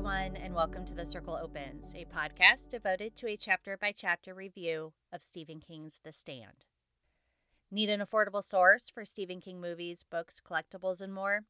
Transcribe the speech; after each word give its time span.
everyone, 0.00 0.36
and 0.36 0.54
welcome 0.54 0.86
to 0.86 0.94
The 0.94 1.04
Circle 1.04 1.36
Opens, 1.36 1.92
a 1.94 2.06
podcast 2.06 2.70
devoted 2.70 3.14
to 3.16 3.28
a 3.28 3.36
chapter 3.36 3.76
by 3.76 3.92
chapter 3.94 4.32
review 4.32 4.94
of 5.12 5.22
Stephen 5.22 5.60
King's 5.60 6.00
The 6.02 6.10
Stand. 6.10 6.64
Need 7.70 7.90
an 7.90 8.00
affordable 8.00 8.42
source 8.42 8.88
for 8.88 9.04
Stephen 9.04 9.42
King 9.42 9.60
movies, 9.60 10.06
books, 10.10 10.40
collectibles, 10.40 11.02
and 11.02 11.12
more? 11.12 11.42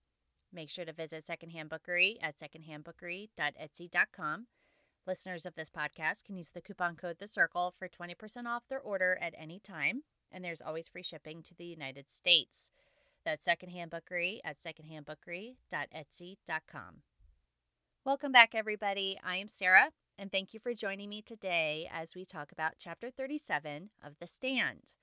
Make 0.53 0.69
sure 0.69 0.85
to 0.85 0.93
visit 0.93 1.25
Secondhand 1.25 1.71
Bookery 1.71 2.19
at 2.21 2.41
secondhandbookery.etsy.com. 2.41 4.47
Listeners 5.07 5.47
of 5.47 5.55
this 5.55 5.71
podcast 5.71 6.25
can 6.25 6.37
use 6.37 6.51
the 6.51 6.61
coupon 6.61 6.97
code 6.97 7.19
The 7.21 7.29
Circle 7.29 7.73
for 7.79 7.89
20% 7.89 8.47
off 8.47 8.67
their 8.69 8.81
order 8.81 9.17
at 9.23 9.33
any 9.39 9.61
time, 9.61 10.03
and 10.33 10.45
there's 10.45 10.61
always 10.61 10.89
free 10.89 11.05
shipping 11.05 11.45
to 11.45 11.55
the 11.55 11.67
United 11.67 12.11
States. 12.11 12.73
That's 13.25 13.45
Secondhand 13.45 13.93
Bookery 13.93 14.41
at 14.45 14.57
secondhandbookery.etsy.com. 14.61 17.03
Welcome 18.03 18.33
back, 18.33 18.55
everybody. 18.55 19.19
I 19.23 19.37
am 19.37 19.51
Sarah, 19.51 19.91
and 20.19 20.33
thank 20.33 20.55
you 20.55 20.59
for 20.59 20.73
joining 20.73 21.11
me 21.11 21.21
today 21.21 21.87
as 21.93 22.15
we 22.15 22.25
talk 22.25 22.51
about 22.51 22.79
Chapter 22.79 23.11
37 23.11 23.91
of 24.03 24.15
The 24.19 24.27
Stand. 24.27 24.95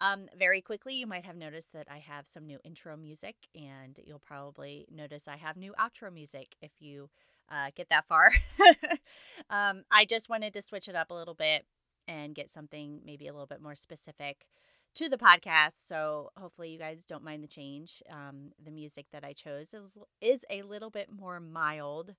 Um, 0.00 0.26
very 0.36 0.60
quickly, 0.60 0.94
you 0.94 1.06
might 1.06 1.24
have 1.24 1.36
noticed 1.36 1.72
that 1.72 1.86
I 1.88 1.98
have 1.98 2.26
some 2.26 2.44
new 2.44 2.58
intro 2.64 2.96
music, 2.96 3.36
and 3.54 3.96
you'll 4.04 4.18
probably 4.18 4.88
notice 4.90 5.28
I 5.28 5.36
have 5.36 5.56
new 5.56 5.72
outro 5.78 6.12
music 6.12 6.56
if 6.60 6.72
you 6.80 7.10
uh, 7.48 7.70
get 7.76 7.90
that 7.90 8.08
far. 8.08 8.32
um, 9.48 9.84
I 9.92 10.04
just 10.04 10.28
wanted 10.28 10.52
to 10.54 10.62
switch 10.62 10.88
it 10.88 10.96
up 10.96 11.12
a 11.12 11.14
little 11.14 11.34
bit 11.34 11.64
and 12.08 12.34
get 12.34 12.50
something 12.50 13.02
maybe 13.04 13.28
a 13.28 13.32
little 13.32 13.46
bit 13.46 13.62
more 13.62 13.76
specific 13.76 14.48
to 14.94 15.08
the 15.08 15.16
podcast. 15.16 15.76
So 15.76 16.30
hopefully 16.36 16.70
you 16.70 16.78
guys 16.78 17.06
don't 17.06 17.24
mind 17.24 17.42
the 17.42 17.48
change. 17.48 18.02
Um, 18.10 18.52
the 18.62 18.70
music 18.70 19.06
that 19.12 19.24
I 19.24 19.32
chose 19.32 19.74
is 19.74 19.96
is 20.20 20.44
a 20.50 20.62
little 20.62 20.90
bit 20.90 21.08
more 21.10 21.40
mild 21.40 22.14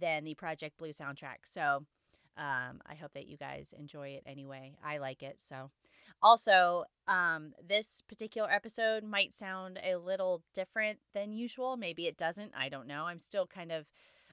than 0.00 0.24
the 0.24 0.34
Project 0.34 0.78
Blue 0.78 0.90
soundtrack. 0.90 1.38
So 1.44 1.84
um, 2.36 2.80
I 2.86 2.94
hope 3.00 3.12
that 3.14 3.26
you 3.26 3.36
guys 3.36 3.74
enjoy 3.78 4.08
it 4.10 4.22
anyway. 4.26 4.72
I 4.84 4.98
like 4.98 5.22
it. 5.22 5.38
So 5.42 5.70
also, 6.22 6.84
um, 7.08 7.52
this 7.66 8.02
particular 8.08 8.50
episode 8.50 9.02
might 9.02 9.34
sound 9.34 9.78
a 9.82 9.96
little 9.96 10.42
different 10.54 10.98
than 11.14 11.32
usual. 11.32 11.76
Maybe 11.76 12.06
it 12.06 12.16
doesn't. 12.16 12.52
I 12.56 12.68
don't 12.68 12.86
know. 12.86 13.04
I'm 13.04 13.18
still 13.18 13.46
kind 13.46 13.72
of 13.72 13.86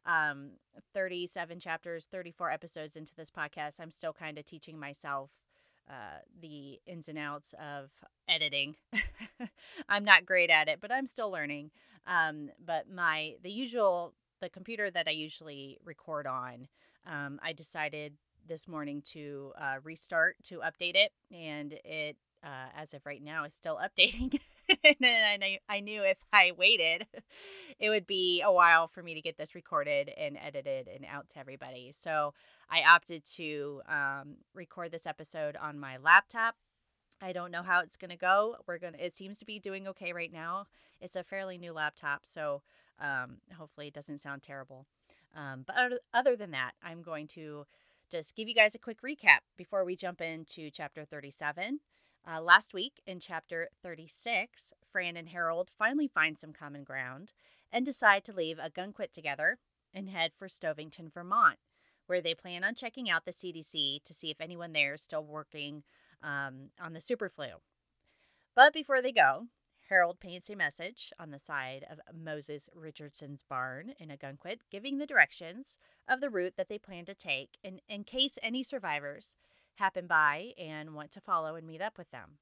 um 0.06 0.52
37 0.94 1.60
chapters 1.60 2.08
34 2.10 2.52
episodes 2.52 2.96
into 2.96 3.14
this 3.18 3.30
podcast 3.30 3.82
i'm 3.82 3.92
still 3.92 4.14
kind 4.14 4.38
of 4.38 4.46
teaching 4.46 4.80
myself 4.80 5.32
uh, 5.90 6.20
the 6.40 6.80
ins 6.86 7.10
and 7.10 7.18
outs 7.18 7.54
of 7.60 7.92
editing. 8.28 8.76
I'm 9.90 10.04
not 10.06 10.26
great 10.26 10.50
at 10.50 10.68
it, 10.68 10.80
but 10.82 10.92
I'm 10.92 11.08
still 11.08 11.32
learning. 11.32 11.72
Um, 12.06 12.50
but 12.64 12.90
my 12.90 13.36
the 13.44 13.52
usual 13.52 14.14
the 14.42 14.50
computer 14.50 14.90
that 14.90 15.08
I 15.08 15.12
usually 15.12 15.78
record 15.84 16.28
on, 16.28 16.68
um, 17.06 17.40
I 17.44 17.54
decided 17.54 18.14
this 18.48 18.68
morning 18.68 19.02
to 19.12 19.54
uh, 19.60 19.76
restart 19.84 20.36
to 20.46 20.60
update 20.60 20.96
it, 20.96 21.12
and 21.32 21.74
it 21.84 22.18
uh, 22.44 22.70
as 22.76 22.94
of 22.94 23.06
right 23.06 23.22
now 23.22 23.46
is 23.46 23.54
still 23.54 23.80
updating. 24.00 24.40
and 25.04 25.44
I, 25.44 25.60
I 25.68 25.80
knew 25.80 26.04
if 26.04 26.18
I 26.32 26.52
waited, 26.58 27.06
it 27.80 27.90
would 27.90 28.08
be 28.08 28.42
a 28.42 28.52
while 28.52 28.88
for 28.88 29.04
me 29.04 29.14
to 29.14 29.22
get 29.22 29.38
this 29.38 29.56
recorded 29.56 30.10
and 30.18 30.38
edited 30.38 30.88
and 30.88 31.06
out 31.06 31.30
to 31.30 31.40
everybody. 31.40 31.92
So 31.94 32.34
I 32.70 32.84
opted 32.84 33.24
to 33.36 33.82
um, 33.88 34.38
record 34.54 34.92
this 34.92 35.08
episode 35.08 35.56
on 35.56 35.80
my 35.80 35.98
laptop. 35.98 36.56
I 37.22 37.34
don't 37.34 37.52
know 37.52 37.64
how 37.64 37.82
it's 37.82 37.98
going 37.98 38.12
to 38.12 38.18
go. 38.18 38.56
We're 38.68 38.78
going 38.78 38.94
to, 38.94 39.06
it 39.06 39.16
seems 39.16 39.40
to 39.40 39.46
be 39.46 39.60
doing 39.60 39.88
okay 39.90 40.14
right 40.14 40.32
now. 40.32 40.68
It's 41.02 41.16
a 41.16 41.24
fairly 41.24 41.58
new 41.58 41.74
laptop, 41.74 42.26
so 42.26 42.62
um, 43.00 43.38
hopefully 43.58 43.88
it 43.88 43.94
doesn't 43.94 44.20
sound 44.20 44.44
terrible. 44.44 44.86
Um, 45.36 45.64
but 45.66 45.76
other 46.14 46.36
than 46.36 46.52
that, 46.52 46.72
I'm 46.84 47.02
going 47.02 47.28
to 47.28 47.66
just 48.10 48.36
give 48.36 48.48
you 48.48 48.56
guys 48.56 48.76
a 48.76 48.80
quick 48.80 49.02
recap 49.02 49.40
before 49.58 49.86
we 49.86 49.96
jump 49.96 50.22
into 50.22 50.70
chapter 50.72 51.06
37. 51.06 51.80
Uh, 52.28 52.42
last 52.42 52.74
week 52.74 53.02
in 53.08 53.20
chapter 53.20 53.70
36, 53.82 54.74
Fran 54.92 55.18
and 55.18 55.30
Harold 55.30 55.70
finally 55.76 56.08
find 56.08 56.38
some 56.38 56.54
common 56.54 56.84
ground 56.84 57.34
and 57.72 57.86
decide 57.86 58.24
to 58.26 58.34
leave 58.34 58.58
Ogunquit 58.58 59.12
together 59.12 59.58
and 59.94 60.10
head 60.10 60.32
for 60.36 60.48
Stovington, 60.48 61.12
Vermont, 61.12 61.58
where 62.08 62.22
they 62.22 62.36
plan 62.36 62.64
on 62.64 62.76
checking 62.76 63.10
out 63.10 63.26
the 63.26 63.32
CDC 63.32 64.04
to 64.04 64.14
see 64.14 64.30
if 64.30 64.42
anyone 64.42 64.74
there 64.74 64.96
is 64.96 65.02
still 65.02 65.24
working 65.24 65.84
um, 66.22 66.70
on 66.80 66.94
the 66.94 67.02
super 67.02 67.30
flu. 67.30 67.48
But 68.56 68.74
before 68.74 69.02
they 69.02 69.12
go, 69.12 69.48
Harold 69.90 70.20
paints 70.20 70.50
a 70.50 70.56
message 70.56 71.12
on 71.18 71.32
the 71.32 71.40
side 71.40 71.84
of 71.90 72.00
Moses 72.14 72.70
Richardson's 72.76 73.44
barn 73.50 73.94
in 74.00 74.10
Ogunquit, 74.10 74.60
giving 74.70 74.98
the 74.98 75.08
directions 75.08 75.80
of 76.08 76.22
the 76.22 76.30
route 76.30 76.54
that 76.58 76.70
they 76.70 76.78
plan 76.78 77.06
to 77.06 77.16
take 77.16 77.58
in, 77.64 77.80
in 77.90 78.04
case 78.04 78.38
any 78.44 78.62
survivors 78.62 79.36
happen 79.80 80.06
by 80.08 80.52
and 80.58 80.94
want 80.94 81.12
to 81.12 81.22
follow 81.22 81.56
and 81.56 81.66
meet 81.66 81.82
up 81.82 81.98
with 81.98 82.12
them. 82.12 82.38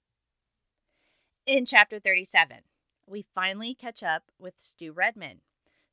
In 1.46 1.66
chapter 1.66 2.00
37, 2.00 2.58
we 3.08 3.26
finally 3.34 3.74
catch 3.74 4.04
up 4.04 4.24
with 4.38 4.56
Stu 4.58 4.92
Redman, 4.92 5.42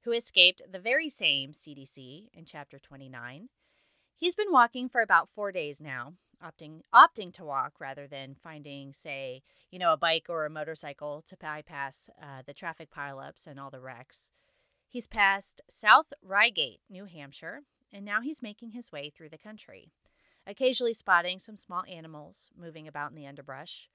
who 0.02 0.12
escaped 0.12 0.62
the 0.70 0.80
very 0.80 1.08
same 1.08 1.52
CDC 1.52 2.28
in 2.34 2.44
chapter 2.44 2.78
29. 2.78 3.48
He's 4.16 4.34
been 4.34 4.50
walking 4.50 4.88
for 4.88 5.00
about 5.00 5.28
four 5.28 5.52
days 5.52 5.80
now, 5.80 6.14
opting 6.44 6.80
opting 6.92 7.32
to 7.34 7.44
walk 7.44 7.74
rather 7.78 8.06
than 8.06 8.34
finding, 8.34 8.92
say, 8.92 9.42
you 9.70 9.78
know, 9.78 9.92
a 9.92 9.96
bike 9.96 10.26
or 10.28 10.44
a 10.44 10.50
motorcycle 10.50 11.22
to 11.28 11.36
bypass 11.36 12.10
uh, 12.20 12.42
the 12.44 12.54
traffic 12.54 12.88
pileups 12.90 13.46
and 13.46 13.60
all 13.60 13.70
the 13.70 13.80
wrecks. 13.80 14.30
He's 14.88 15.06
passed 15.06 15.60
South 15.68 16.12
Ryegate, 16.26 16.80
New 16.90 17.04
Hampshire, 17.04 17.62
and 17.92 18.04
now 18.04 18.20
he's 18.20 18.42
making 18.42 18.70
his 18.70 18.90
way 18.90 19.10
through 19.10 19.28
the 19.28 19.38
country 19.38 19.92
occasionally 20.46 20.92
spotting 20.92 21.38
some 21.38 21.56
small 21.56 21.84
animals 21.88 22.50
moving 22.56 22.86
about 22.86 23.10
in 23.10 23.16
the 23.16 23.26
underbrush. 23.26 23.88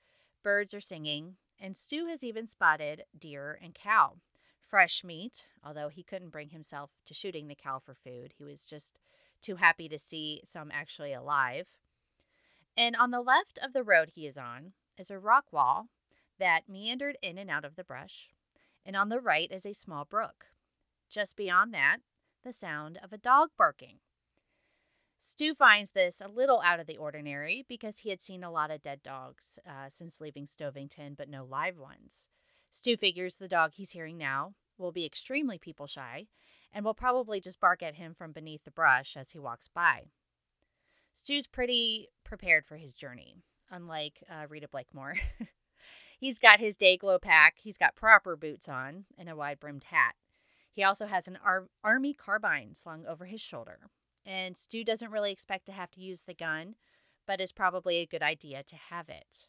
Birds 0.43 0.73
are 0.73 0.81
singing, 0.81 1.35
and 1.59 1.75
Stu 1.75 2.07
has 2.07 2.23
even 2.23 2.47
spotted 2.47 3.03
deer 3.17 3.59
and 3.61 3.75
cow. 3.75 4.17
Fresh 4.61 5.03
meat, 5.03 5.47
although 5.63 5.89
he 5.89 6.03
couldn't 6.03 6.29
bring 6.29 6.49
himself 6.49 6.91
to 7.05 7.13
shooting 7.13 7.47
the 7.47 7.55
cow 7.55 7.79
for 7.79 7.95
food. 7.95 8.33
He 8.37 8.43
was 8.43 8.69
just 8.69 8.99
too 9.41 9.55
happy 9.55 9.89
to 9.89 9.99
see 9.99 10.41
some 10.45 10.71
actually 10.71 11.13
alive. 11.13 11.67
And 12.77 12.95
on 12.95 13.11
the 13.11 13.21
left 13.21 13.57
of 13.61 13.73
the 13.73 13.83
road 13.83 14.11
he 14.13 14.27
is 14.27 14.37
on 14.37 14.73
is 14.97 15.09
a 15.09 15.19
rock 15.19 15.45
wall 15.51 15.87
that 16.39 16.69
meandered 16.69 17.17
in 17.21 17.37
and 17.37 17.49
out 17.49 17.65
of 17.65 17.75
the 17.75 17.83
brush, 17.83 18.29
and 18.85 18.95
on 18.95 19.09
the 19.09 19.19
right 19.19 19.51
is 19.51 19.65
a 19.65 19.73
small 19.73 20.05
brook. 20.05 20.45
Just 21.09 21.35
beyond 21.35 21.73
that, 21.73 21.97
the 22.43 22.53
sound 22.53 22.99
of 23.03 23.11
a 23.11 23.17
dog 23.17 23.49
barking. 23.57 23.97
Stu 25.21 25.53
finds 25.53 25.91
this 25.91 26.21
a 26.21 26.29
little 26.29 26.61
out 26.61 26.79
of 26.79 26.87
the 26.87 26.95
ordinary 26.95 27.65
because 27.67 27.99
he 27.99 28.09
had 28.09 28.21
seen 28.21 28.41
a 28.41 28.49
lot 28.49 28.71
of 28.71 28.81
dead 28.81 29.03
dogs 29.03 29.59
uh, 29.67 29.89
since 29.93 30.21
leaving 30.21 30.45
Stovington, 30.45 31.17
but 31.17 31.27
no 31.27 31.43
live 31.43 31.77
ones. 31.77 32.29
Stu 32.71 32.95
figures 32.95 33.35
the 33.35 33.49
dog 33.49 33.73
he's 33.73 33.91
hearing 33.91 34.17
now 34.17 34.53
will 34.77 34.93
be 34.93 35.05
extremely 35.05 35.57
people 35.57 35.87
shy 35.87 36.27
and 36.71 36.85
will 36.85 36.93
probably 36.93 37.41
just 37.41 37.59
bark 37.59 37.83
at 37.83 37.95
him 37.95 38.13
from 38.13 38.31
beneath 38.31 38.63
the 38.63 38.71
brush 38.71 39.17
as 39.17 39.31
he 39.31 39.39
walks 39.39 39.67
by. 39.67 40.05
Stu's 41.13 41.47
pretty 41.47 42.07
prepared 42.23 42.65
for 42.65 42.77
his 42.77 42.95
journey, 42.95 43.35
unlike 43.69 44.23
uh, 44.31 44.45
Rita 44.47 44.69
Blakemoor. 44.69 45.15
he's 46.17 46.39
got 46.39 46.61
his 46.61 46.77
day 46.77 46.95
glow 46.95 47.19
pack, 47.19 47.57
he's 47.57 47.77
got 47.77 47.93
proper 47.93 48.37
boots 48.37 48.69
on, 48.69 49.03
and 49.17 49.27
a 49.27 49.35
wide 49.35 49.59
brimmed 49.59 49.83
hat. 49.83 50.15
He 50.71 50.81
also 50.81 51.07
has 51.07 51.27
an 51.27 51.37
ar- 51.43 51.67
army 51.83 52.13
carbine 52.13 52.73
slung 52.73 53.05
over 53.05 53.25
his 53.25 53.41
shoulder 53.41 53.79
and 54.29 54.55
Stu 54.55 54.83
doesn't 54.83 55.11
really 55.11 55.31
expect 55.31 55.65
to 55.65 55.71
have 55.71 55.89
to 55.91 56.01
use 56.01 56.21
the 56.21 56.35
gun, 56.35 56.75
but 57.25 57.41
is 57.41 57.51
probably 57.51 57.97
a 57.97 58.05
good 58.05 58.21
idea 58.21 58.61
to 58.61 58.75
have 58.75 59.09
it. 59.09 59.47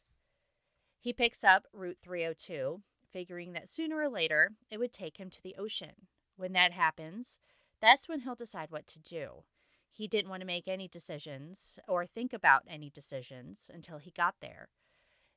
He 0.98 1.12
picks 1.12 1.44
up 1.44 1.66
Route 1.74 1.98
302, 2.02 2.80
figuring 3.12 3.52
that 3.52 3.68
sooner 3.68 3.98
or 3.98 4.08
later 4.08 4.52
it 4.70 4.78
would 4.78 4.92
take 4.92 5.18
him 5.18 5.28
to 5.28 5.42
the 5.42 5.54
ocean. 5.58 6.08
When 6.36 6.54
that 6.54 6.72
happens, 6.72 7.38
that's 7.82 8.08
when 8.08 8.20
he'll 8.20 8.34
decide 8.34 8.70
what 8.70 8.86
to 8.88 8.98
do. 8.98 9.44
He 9.92 10.08
didn't 10.08 10.30
want 10.30 10.40
to 10.40 10.46
make 10.46 10.66
any 10.66 10.88
decisions 10.88 11.78
or 11.86 12.06
think 12.06 12.32
about 12.32 12.62
any 12.66 12.88
decisions 12.88 13.70
until 13.72 13.98
he 13.98 14.10
got 14.10 14.36
there. 14.40 14.68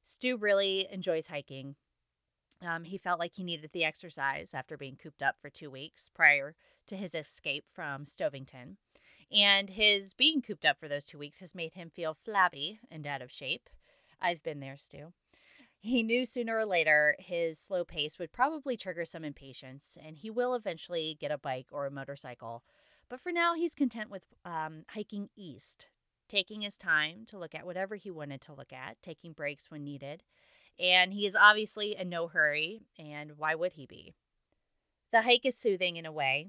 Stu 0.06 0.38
really 0.38 0.88
enjoys 0.90 1.28
hiking. 1.28 1.76
Um, 2.62 2.86
he 2.86 2.98
felt 2.98 3.20
like 3.20 3.34
he 3.36 3.44
needed 3.44 3.72
the 3.74 3.84
exercise 3.84 4.52
after 4.54 4.78
being 4.78 4.96
cooped 4.96 5.22
up 5.22 5.36
for 5.42 5.50
two 5.50 5.70
weeks 5.70 6.10
prior 6.14 6.56
to 6.88 6.96
his 6.96 7.14
escape 7.14 7.66
from 7.74 8.06
Stovington. 8.06 8.78
And 9.32 9.70
his 9.70 10.14
being 10.14 10.42
cooped 10.42 10.66
up 10.66 10.80
for 10.80 10.88
those 10.88 11.08
two 11.08 11.18
weeks 11.18 11.40
has 11.40 11.56
made 11.56 11.74
him 11.74 11.90
feel 11.90 12.14
flabby 12.14 12.80
and 12.92 13.06
out 13.08 13.22
of 13.22 13.32
shape. 13.32 13.70
I've 14.22 14.44
been 14.44 14.60
there, 14.60 14.78
Stu. 14.78 15.14
He 15.80 16.02
knew 16.02 16.24
sooner 16.24 16.58
or 16.58 16.66
later 16.66 17.16
his 17.20 17.60
slow 17.60 17.84
pace 17.84 18.18
would 18.18 18.32
probably 18.32 18.78
trigger 18.78 19.04
some 19.04 19.26
impatience, 19.26 19.98
and 20.02 20.18
he 20.18 20.30
will 20.30 20.56
eventually 20.56 21.18
get 21.20 21.32
a 21.32 21.38
bike 21.38 21.68
or 21.72 21.86
a 21.86 21.92
motorcycle. 21.92 22.64
But 23.10 23.20
for 23.20 23.34
now, 23.34 23.54
he's 23.54 23.76
content 23.76 24.10
with 24.10 24.24
um, 24.46 24.86
hiking 24.88 25.28
east, 25.36 25.88
taking 26.30 26.62
his 26.62 26.78
time 26.78 27.26
to 27.28 27.38
look 27.38 27.54
at 27.54 27.66
whatever 27.66 27.96
he 27.96 28.12
wanted 28.12 28.40
to 28.42 28.54
look 28.54 28.72
at, 28.72 29.02
taking 29.02 29.34
breaks 29.34 29.70
when 29.70 29.84
needed. 29.84 30.24
And 30.80 31.14
he 31.14 31.26
is 31.26 31.36
obviously 31.36 31.98
in 31.98 32.08
no 32.08 32.28
hurry, 32.28 32.84
and 32.98 33.34
why 33.38 33.54
would 33.54 33.74
he 33.74 33.86
be? 33.86 34.14
The 35.12 35.22
hike 35.22 35.46
is 35.46 35.56
soothing 35.56 35.98
in 35.98 36.06
a 36.06 36.12
way, 36.12 36.48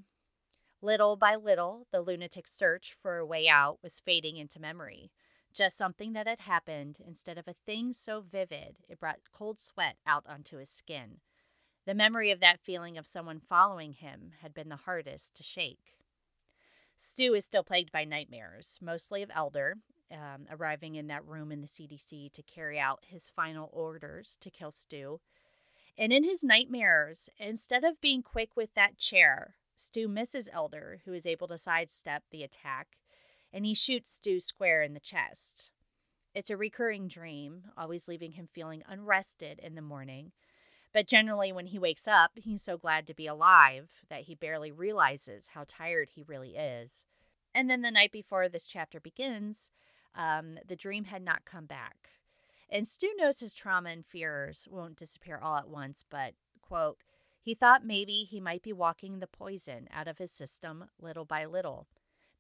Little 0.85 1.17
by 1.17 1.37
little, 1.37 1.87
the 1.93 2.03
lunatic's 2.03 2.53
search 2.53 2.95
for 3.01 3.17
a 3.17 3.25
way 3.25 3.49
out 3.49 3.79
was 3.83 4.03
fading 4.05 4.37
into 4.37 4.61
memory. 4.61 5.11
Just 5.51 5.79
something 5.79 6.13
that 6.13 6.27
had 6.27 6.41
happened 6.41 6.99
instead 7.09 7.39
of 7.39 7.49
a 7.49 7.55
thing 7.65 7.95
so 7.95 8.21
vivid 8.21 8.77
it 8.87 9.01
brought 9.01 9.21
cold 9.33 9.59
sweat 9.59 9.97
out 10.07 10.25
onto 10.29 10.59
his 10.59 10.69
skin. 10.69 11.21
The 11.87 11.95
memory 11.95 12.31
of 12.31 12.41
that 12.41 12.61
feeling 12.61 12.99
of 12.99 13.07
someone 13.07 13.41
following 13.41 13.95
him 13.95 14.33
had 14.43 14.53
been 14.53 14.69
the 14.69 14.77
hardest 14.77 15.35
to 15.37 15.43
shake. 15.43 15.95
Stu 16.99 17.33
is 17.33 17.47
still 17.47 17.65
plagued 17.65 17.91
by 17.91 18.05
nightmares, 18.05 18.79
mostly 18.83 19.23
of 19.23 19.31
Elder, 19.35 19.77
um, 20.13 20.45
arriving 20.51 20.97
in 20.97 21.07
that 21.07 21.25
room 21.25 21.51
in 21.51 21.63
the 21.63 21.67
CDC 21.67 22.31
to 22.35 22.43
carry 22.43 22.79
out 22.79 23.07
his 23.09 23.31
final 23.31 23.71
orders 23.73 24.37
to 24.43 24.51
kill 24.51 24.71
Stu. 24.71 25.23
And 25.97 26.13
in 26.13 26.25
his 26.25 26.45
nightmares, 26.45 27.31
instead 27.39 27.85
of 27.85 28.03
being 28.03 28.23
quick 28.23 28.55
with 28.55 28.75
that 28.75 28.99
chair, 28.99 29.55
Stu 29.77 30.09
misses 30.09 30.49
Elder, 30.53 31.01
who 31.05 31.13
is 31.13 31.27
able 31.27 31.49
to 31.49 31.59
sidestep 31.59 32.23
the 32.31 32.43
attack, 32.43 32.99
and 33.53 33.65
he 33.65 33.75
shoots 33.75 34.13
Stu 34.13 34.41
square 34.41 34.83
in 34.83 34.95
the 34.95 35.01
chest. 35.01 35.71
It's 36.35 36.51
a 36.51 36.57
recurring 36.57 37.07
dream, 37.07 37.65
always 37.77 38.09
leaving 38.09 38.33
him 38.33 38.49
feeling 38.53 38.83
unrested 38.89 39.61
in 39.61 39.75
the 39.75 39.83
morning. 39.83 40.33
But 40.93 41.09
generally, 41.09 41.53
when 41.53 41.67
he 41.67 41.79
wakes 41.79 42.07
up, 42.07 42.33
he's 42.37 42.63
so 42.63 42.77
glad 42.77 43.07
to 43.07 43.15
be 43.15 43.27
alive 43.27 43.89
that 44.09 44.23
he 44.23 44.35
barely 44.35 44.71
realizes 44.71 45.49
how 45.55 45.65
tired 45.67 46.11
he 46.15 46.23
really 46.23 46.57
is. 46.57 47.05
And 47.55 47.71
then 47.71 47.83
the 47.83 47.91
night 47.91 48.13
before 48.13 48.49
this 48.49 48.67
chapter 48.67 49.01
begins, 49.01 49.71
um, 50.17 50.59
the 50.67 50.77
dream 50.77 51.05
had 51.05 51.23
not 51.23 51.45
come 51.45 51.67
back. 51.67 52.11
And 52.71 52.89
Stu 52.89 53.13
knows 53.17 53.41
his 53.41 53.55
trauma 53.55 53.91
and 53.91 54.07
fears 54.07 54.67
won't 54.71 54.97
disappear 54.97 55.39
all 55.39 55.57
at 55.57 55.69
once, 55.69 56.05
but, 56.09 56.35
quote, 56.63 56.99
he 57.45 57.55
thought 57.55 57.85
maybe 57.85 58.27
he 58.29 58.41
might 58.41 58.63
be 58.63 58.73
walking 58.73 59.19
the 59.19 59.27
poison 59.27 59.87
out 59.93 60.09
of 60.09 60.17
his 60.17 60.33
system 60.33 60.87
little 60.99 61.27
by 61.27 61.45
little. 61.45 61.87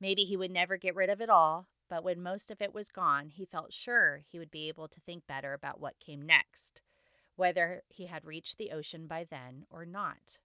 Maybe 0.00 0.24
he 0.24 0.34
would 0.34 0.50
never 0.50 0.78
get 0.78 0.94
rid 0.94 1.10
of 1.10 1.20
it 1.20 1.28
all, 1.28 1.66
but 1.90 2.02
when 2.02 2.22
most 2.22 2.50
of 2.50 2.62
it 2.62 2.72
was 2.72 2.88
gone, 2.88 3.28
he 3.28 3.44
felt 3.44 3.74
sure 3.74 4.22
he 4.26 4.38
would 4.38 4.50
be 4.50 4.66
able 4.66 4.88
to 4.88 5.00
think 5.00 5.26
better 5.26 5.52
about 5.52 5.78
what 5.78 6.00
came 6.00 6.22
next, 6.22 6.80
whether 7.36 7.82
he 7.88 8.06
had 8.06 8.24
reached 8.24 8.56
the 8.56 8.70
ocean 8.70 9.06
by 9.06 9.26
then 9.30 9.66
or 9.70 9.84
not. 9.84 10.38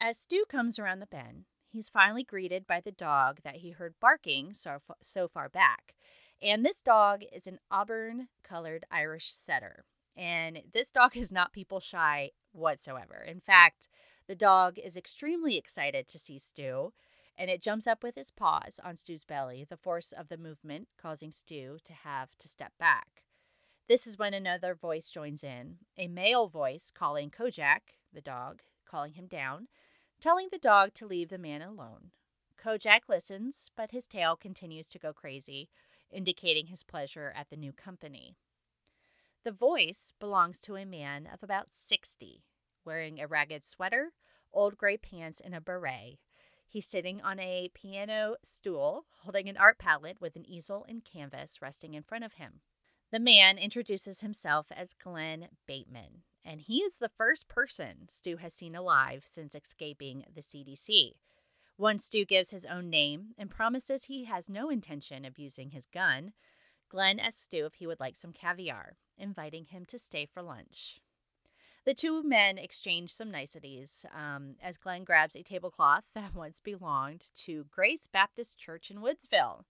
As 0.00 0.16
Stu 0.16 0.46
comes 0.48 0.78
around 0.78 1.00
the 1.00 1.06
bend, 1.06 1.44
he's 1.70 1.90
finally 1.90 2.24
greeted 2.24 2.66
by 2.66 2.80
the 2.80 2.90
dog 2.90 3.40
that 3.44 3.56
he 3.56 3.72
heard 3.72 4.00
barking 4.00 4.54
so, 4.54 4.78
so 5.02 5.28
far 5.28 5.50
back. 5.50 5.94
And 6.40 6.64
this 6.64 6.80
dog 6.80 7.20
is 7.34 7.46
an 7.46 7.58
auburn 7.70 8.28
colored 8.42 8.86
Irish 8.90 9.34
setter. 9.44 9.84
And 10.16 10.62
this 10.72 10.90
dog 10.90 11.18
is 11.18 11.30
not 11.30 11.52
people 11.52 11.80
shy 11.80 12.30
whatsoever. 12.52 13.24
In 13.26 13.40
fact, 13.40 13.88
the 14.26 14.34
dog 14.34 14.78
is 14.78 14.96
extremely 14.96 15.56
excited 15.56 16.06
to 16.08 16.18
see 16.18 16.38
Stu, 16.38 16.92
and 17.36 17.50
it 17.50 17.62
jumps 17.62 17.86
up 17.86 18.02
with 18.02 18.16
his 18.16 18.30
paws 18.30 18.78
on 18.84 18.96
Stu's 18.96 19.24
belly, 19.24 19.64
the 19.68 19.76
force 19.76 20.12
of 20.12 20.28
the 20.28 20.36
movement 20.36 20.88
causing 21.00 21.32
Stu 21.32 21.78
to 21.84 21.92
have 21.92 22.36
to 22.38 22.48
step 22.48 22.72
back. 22.78 23.24
This 23.88 24.06
is 24.06 24.18
when 24.18 24.34
another 24.34 24.74
voice 24.74 25.10
joins 25.10 25.42
in, 25.42 25.78
a 25.98 26.06
male 26.06 26.46
voice 26.46 26.92
calling 26.94 27.30
Kojak, 27.30 27.96
the 28.12 28.20
dog, 28.20 28.60
calling 28.88 29.14
him 29.14 29.26
down, 29.26 29.68
telling 30.20 30.48
the 30.52 30.58
dog 30.58 30.92
to 30.94 31.06
leave 31.06 31.28
the 31.28 31.38
man 31.38 31.62
alone. 31.62 32.10
Kojak 32.62 33.08
listens, 33.08 33.70
but 33.76 33.90
his 33.90 34.06
tail 34.06 34.36
continues 34.36 34.86
to 34.88 34.98
go 34.98 35.12
crazy, 35.12 35.70
indicating 36.12 36.66
his 36.66 36.82
pleasure 36.82 37.32
at 37.34 37.48
the 37.50 37.56
new 37.56 37.72
company. 37.72 38.36
The 39.42 39.52
voice 39.52 40.12
belongs 40.20 40.58
to 40.60 40.76
a 40.76 40.84
man 40.84 41.26
of 41.26 41.42
about 41.42 41.68
60, 41.72 42.44
wearing 42.84 43.18
a 43.18 43.26
ragged 43.26 43.64
sweater, 43.64 44.12
old 44.52 44.76
gray 44.76 44.98
pants, 44.98 45.40
and 45.40 45.54
a 45.54 45.62
beret. 45.62 46.18
He's 46.68 46.86
sitting 46.86 47.22
on 47.22 47.40
a 47.40 47.70
piano 47.72 48.36
stool, 48.44 49.06
holding 49.22 49.48
an 49.48 49.56
art 49.56 49.78
palette 49.78 50.20
with 50.20 50.36
an 50.36 50.44
easel 50.46 50.84
and 50.86 51.02
canvas 51.02 51.62
resting 51.62 51.94
in 51.94 52.02
front 52.02 52.24
of 52.24 52.34
him. 52.34 52.60
The 53.10 53.18
man 53.18 53.56
introduces 53.56 54.20
himself 54.20 54.66
as 54.70 54.92
Glen 54.92 55.48
Bateman, 55.66 56.22
and 56.44 56.60
he 56.60 56.80
is 56.82 56.98
the 56.98 57.08
first 57.08 57.48
person 57.48 58.08
Stu 58.08 58.36
has 58.36 58.52
seen 58.52 58.74
alive 58.74 59.24
since 59.24 59.54
escaping 59.54 60.26
the 60.34 60.42
CDC. 60.42 61.14
Once 61.78 62.04
Stu 62.04 62.26
gives 62.26 62.50
his 62.50 62.66
own 62.66 62.90
name 62.90 63.28
and 63.38 63.50
promises 63.50 64.04
he 64.04 64.26
has 64.26 64.50
no 64.50 64.68
intention 64.68 65.24
of 65.24 65.38
using 65.38 65.70
his 65.70 65.86
gun, 65.86 66.34
Glen 66.90 67.18
asks 67.18 67.40
Stu 67.40 67.64
if 67.64 67.74
he 67.76 67.86
would 67.86 68.00
like 68.00 68.16
some 68.16 68.34
caviar, 68.34 68.96
inviting 69.20 69.66
him 69.66 69.84
to 69.86 69.98
stay 69.98 70.26
for 70.26 70.42
lunch. 70.42 71.00
The 71.86 71.94
two 71.94 72.22
men 72.22 72.58
exchange 72.58 73.10
some 73.10 73.30
niceties 73.30 74.04
um, 74.14 74.56
as 74.62 74.76
Glen 74.76 75.04
grabs 75.04 75.34
a 75.34 75.42
tablecloth 75.42 76.04
that 76.14 76.34
once 76.34 76.60
belonged 76.60 77.24
to 77.36 77.66
Grace 77.70 78.06
Baptist 78.06 78.58
Church 78.58 78.90
in 78.90 78.98
Woodsville. 78.98 79.64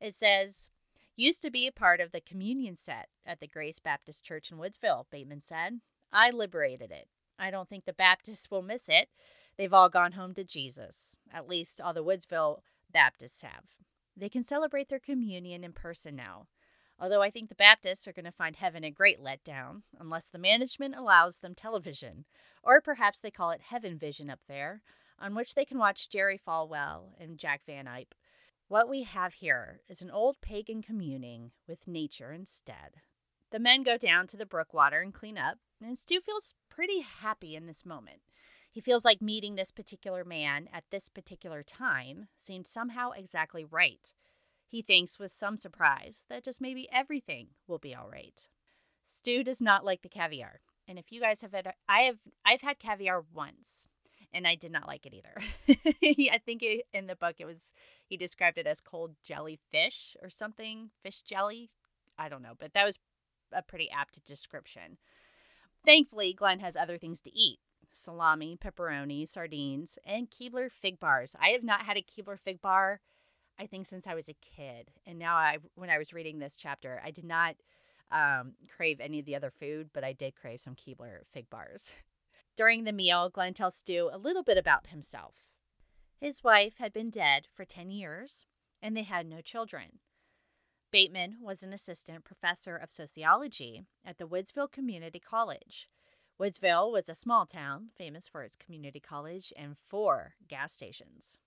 It 0.00 0.14
says, 0.14 0.68
Used 1.14 1.42
to 1.42 1.50
be 1.50 1.66
a 1.66 1.72
part 1.72 2.00
of 2.00 2.10
the 2.10 2.20
communion 2.20 2.76
set 2.76 3.08
at 3.26 3.40
the 3.40 3.46
Grace 3.46 3.78
Baptist 3.78 4.24
Church 4.24 4.50
in 4.50 4.56
Woodsville, 4.56 5.06
Bateman 5.10 5.42
said. 5.42 5.80
I 6.12 6.30
liberated 6.30 6.90
it. 6.90 7.08
I 7.38 7.50
don't 7.50 7.68
think 7.68 7.84
the 7.84 7.92
Baptists 7.92 8.50
will 8.50 8.62
miss 8.62 8.88
it. 8.88 9.08
They've 9.56 9.72
all 9.72 9.88
gone 9.88 10.12
home 10.12 10.34
to 10.34 10.44
Jesus. 10.44 11.16
At 11.32 11.48
least 11.48 11.80
all 11.80 11.92
the 11.92 12.04
Woodsville 12.04 12.60
Baptists 12.90 13.42
have. 13.42 13.64
They 14.16 14.28
can 14.28 14.44
celebrate 14.44 14.88
their 14.88 14.98
communion 14.98 15.64
in 15.64 15.72
person 15.72 16.16
now. 16.16 16.46
Although 17.02 17.20
I 17.20 17.30
think 17.30 17.48
the 17.48 17.56
Baptists 17.56 18.06
are 18.06 18.12
going 18.12 18.26
to 18.26 18.30
find 18.30 18.54
heaven 18.54 18.84
a 18.84 18.90
great 18.92 19.20
letdown, 19.20 19.82
unless 19.98 20.26
the 20.26 20.38
management 20.38 20.94
allows 20.94 21.38
them 21.38 21.52
television, 21.52 22.26
or 22.62 22.80
perhaps 22.80 23.18
they 23.18 23.30
call 23.32 23.50
it 23.50 23.60
Heaven 23.60 23.98
Vision 23.98 24.30
up 24.30 24.38
there, 24.46 24.82
on 25.18 25.34
which 25.34 25.56
they 25.56 25.64
can 25.64 25.78
watch 25.78 26.08
Jerry 26.08 26.38
Falwell 26.38 27.14
and 27.18 27.38
Jack 27.38 27.62
Van 27.66 27.86
Impe. 27.86 28.12
What 28.68 28.88
we 28.88 29.02
have 29.02 29.34
here 29.34 29.80
is 29.88 30.00
an 30.00 30.12
old 30.12 30.40
pagan 30.40 30.80
communing 30.80 31.50
with 31.66 31.88
nature 31.88 32.30
instead. 32.30 33.00
The 33.50 33.58
men 33.58 33.82
go 33.82 33.98
down 33.98 34.28
to 34.28 34.36
the 34.36 34.46
brook 34.46 34.72
water 34.72 35.00
and 35.00 35.12
clean 35.12 35.36
up, 35.36 35.58
and 35.84 35.98
Stu 35.98 36.20
feels 36.20 36.54
pretty 36.70 37.00
happy 37.00 37.56
in 37.56 37.66
this 37.66 37.84
moment. 37.84 38.20
He 38.70 38.80
feels 38.80 39.04
like 39.04 39.20
meeting 39.20 39.56
this 39.56 39.72
particular 39.72 40.24
man 40.24 40.68
at 40.72 40.84
this 40.92 41.08
particular 41.08 41.64
time 41.64 42.28
seemed 42.38 42.68
somehow 42.68 43.10
exactly 43.10 43.64
right. 43.64 44.14
He 44.72 44.80
thinks 44.80 45.18
with 45.18 45.32
some 45.32 45.58
surprise 45.58 46.24
that 46.30 46.42
just 46.42 46.62
maybe 46.62 46.88
everything 46.90 47.48
will 47.68 47.78
be 47.78 47.94
all 47.94 48.08
right. 48.10 48.48
Stu 49.04 49.44
does 49.44 49.60
not 49.60 49.84
like 49.84 50.00
the 50.00 50.08
caviar. 50.08 50.60
And 50.88 50.98
if 50.98 51.12
you 51.12 51.20
guys 51.20 51.42
have 51.42 51.52
had, 51.52 51.74
I 51.90 52.00
have, 52.00 52.20
I've 52.42 52.62
had 52.62 52.78
caviar 52.78 53.22
once 53.34 53.86
and 54.32 54.46
I 54.46 54.54
did 54.54 54.72
not 54.72 54.86
like 54.86 55.04
it 55.04 55.12
either. 55.12 55.34
I 56.32 56.38
think 56.38 56.62
it, 56.62 56.86
in 56.94 57.06
the 57.06 57.14
book 57.14 57.34
it 57.38 57.44
was, 57.44 57.74
he 58.06 58.16
described 58.16 58.56
it 58.56 58.66
as 58.66 58.80
cold 58.80 59.16
jellyfish 59.22 60.16
or 60.22 60.30
something, 60.30 60.88
fish 61.02 61.20
jelly. 61.20 61.68
I 62.18 62.30
don't 62.30 62.42
know, 62.42 62.54
but 62.58 62.72
that 62.72 62.86
was 62.86 62.98
a 63.52 63.60
pretty 63.60 63.90
apt 63.90 64.24
description. 64.24 64.96
Thankfully, 65.84 66.32
Glen 66.32 66.60
has 66.60 66.76
other 66.76 66.96
things 66.96 67.20
to 67.20 67.38
eat 67.38 67.58
salami, 67.92 68.56
pepperoni, 68.56 69.28
sardines, 69.28 69.98
and 70.06 70.30
Keebler 70.30 70.72
fig 70.72 70.98
bars. 70.98 71.36
I 71.38 71.48
have 71.48 71.62
not 71.62 71.82
had 71.82 71.98
a 71.98 72.02
Keebler 72.02 72.40
fig 72.40 72.62
bar, 72.62 73.02
I 73.58 73.66
think, 73.66 73.86
since 73.86 74.06
I 74.06 74.14
was 74.14 74.28
a 74.28 74.34
kid. 74.56 74.90
And 75.06 75.18
now, 75.18 75.36
I, 75.36 75.58
when 75.74 75.90
I 75.90 75.98
was 75.98 76.12
reading 76.12 76.38
this 76.38 76.56
chapter, 76.56 77.00
I 77.04 77.10
did 77.10 77.24
not 77.24 77.56
um, 78.10 78.54
crave 78.74 79.00
any 79.00 79.18
of 79.18 79.26
the 79.26 79.36
other 79.36 79.50
food, 79.50 79.90
but 79.92 80.04
I 80.04 80.12
did 80.12 80.34
crave 80.34 80.60
some 80.60 80.74
Keebler 80.74 81.20
fig 81.30 81.48
bars. 81.50 81.94
During 82.56 82.84
the 82.84 82.92
meal, 82.92 83.30
Glen 83.30 83.54
tells 83.54 83.76
Stu 83.76 84.10
a 84.12 84.18
little 84.18 84.42
bit 84.42 84.58
about 84.58 84.88
himself. 84.88 85.52
His 86.20 86.44
wife 86.44 86.78
had 86.78 86.92
been 86.92 87.10
dead 87.10 87.46
for 87.52 87.64
10 87.64 87.90
years, 87.90 88.46
and 88.80 88.96
they 88.96 89.02
had 89.02 89.26
no 89.26 89.40
children. 89.40 89.98
Bateman 90.90 91.38
was 91.40 91.62
an 91.62 91.72
assistant 91.72 92.24
professor 92.24 92.76
of 92.76 92.92
sociology 92.92 93.86
at 94.04 94.18
the 94.18 94.26
Woodsville 94.26 94.70
Community 94.70 95.18
College. 95.18 95.88
Woodsville 96.38 96.92
was 96.92 97.08
a 97.08 97.14
small 97.14 97.46
town 97.46 97.88
famous 97.96 98.28
for 98.28 98.42
its 98.42 98.56
community 98.56 99.00
college 99.00 99.52
and 99.56 99.76
four 99.78 100.34
gas 100.48 100.72
stations. 100.72 101.38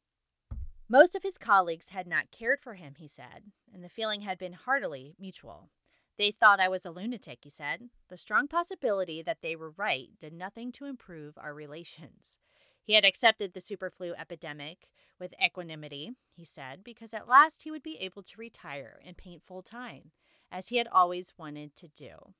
Most 0.87 1.15
of 1.15 1.23
his 1.23 1.39
colleagues 1.39 1.89
had 1.89 2.05
not 2.05 2.29
cared 2.31 2.59
for 2.61 2.75
him, 2.75 2.93
he 2.97 3.07
said, 3.07 3.51
and 3.73 3.83
the 3.83 3.89
feeling 3.89 4.21
had 4.21 4.37
been 4.37 4.53
heartily 4.53 5.15
mutual. 5.19 5.69
They 6.17 6.31
thought 6.31 6.59
I 6.59 6.69
was 6.69 6.85
a 6.85 6.91
lunatic, 6.91 7.39
he 7.41 7.49
said. 7.49 7.89
The 8.09 8.17
strong 8.17 8.47
possibility 8.47 9.23
that 9.23 9.41
they 9.41 9.55
were 9.55 9.71
right 9.71 10.09
did 10.19 10.31
nothing 10.31 10.71
to 10.73 10.85
improve 10.85 11.37
our 11.37 11.53
relations. 11.53 12.37
He 12.83 12.93
had 12.93 13.03
accepted 13.03 13.53
the 13.53 13.59
superflu 13.59 14.13
epidemic 14.17 14.89
with 15.19 15.33
equanimity, 15.43 16.11
he 16.35 16.45
said, 16.45 16.83
because 16.83 17.15
at 17.15 17.27
last 17.27 17.63
he 17.63 17.71
would 17.71 17.83
be 17.83 17.97
able 17.99 18.21
to 18.21 18.37
retire 18.37 18.99
and 19.03 19.17
paint 19.17 19.41
full 19.43 19.63
time, 19.63 20.11
as 20.51 20.67
he 20.67 20.77
had 20.77 20.87
always 20.91 21.33
wanted 21.35 21.75
to 21.77 21.87
do. 21.87 22.33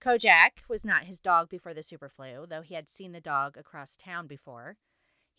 Kojak 0.00 0.62
was 0.68 0.84
not 0.84 1.04
his 1.04 1.20
dog 1.20 1.50
before 1.50 1.74
the 1.74 1.82
superflu, 1.82 2.48
though 2.48 2.62
he 2.62 2.74
had 2.74 2.88
seen 2.88 3.10
the 3.10 3.20
dog 3.20 3.56
across 3.56 3.96
town 3.96 4.28
before. 4.28 4.76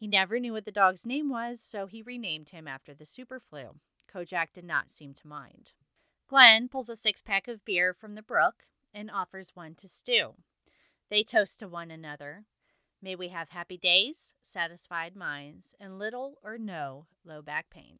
He 0.01 0.07
never 0.07 0.39
knew 0.39 0.53
what 0.53 0.65
the 0.65 0.71
dog's 0.71 1.05
name 1.05 1.29
was, 1.29 1.61
so 1.61 1.85
he 1.85 2.01
renamed 2.01 2.49
him 2.49 2.67
after 2.67 2.91
the 2.91 3.03
superflu. 3.03 3.75
Kojak 4.11 4.51
did 4.51 4.65
not 4.65 4.89
seem 4.89 5.13
to 5.13 5.27
mind. 5.27 5.73
Glen 6.27 6.67
pulls 6.67 6.89
a 6.89 6.95
six 6.95 7.21
pack 7.21 7.47
of 7.47 7.63
beer 7.63 7.93
from 7.93 8.15
the 8.15 8.23
brook 8.23 8.65
and 8.95 9.11
offers 9.11 9.51
one 9.53 9.75
to 9.75 9.87
Stu. 9.87 10.33
They 11.11 11.21
toast 11.21 11.59
to 11.59 11.67
one 11.67 11.91
another. 11.91 12.45
May 12.99 13.15
we 13.15 13.27
have 13.27 13.49
happy 13.49 13.77
days, 13.77 14.33
satisfied 14.41 15.15
minds, 15.15 15.75
and 15.79 15.99
little 15.99 16.39
or 16.43 16.57
no 16.57 17.05
low 17.23 17.43
back 17.43 17.69
pain. 17.69 17.99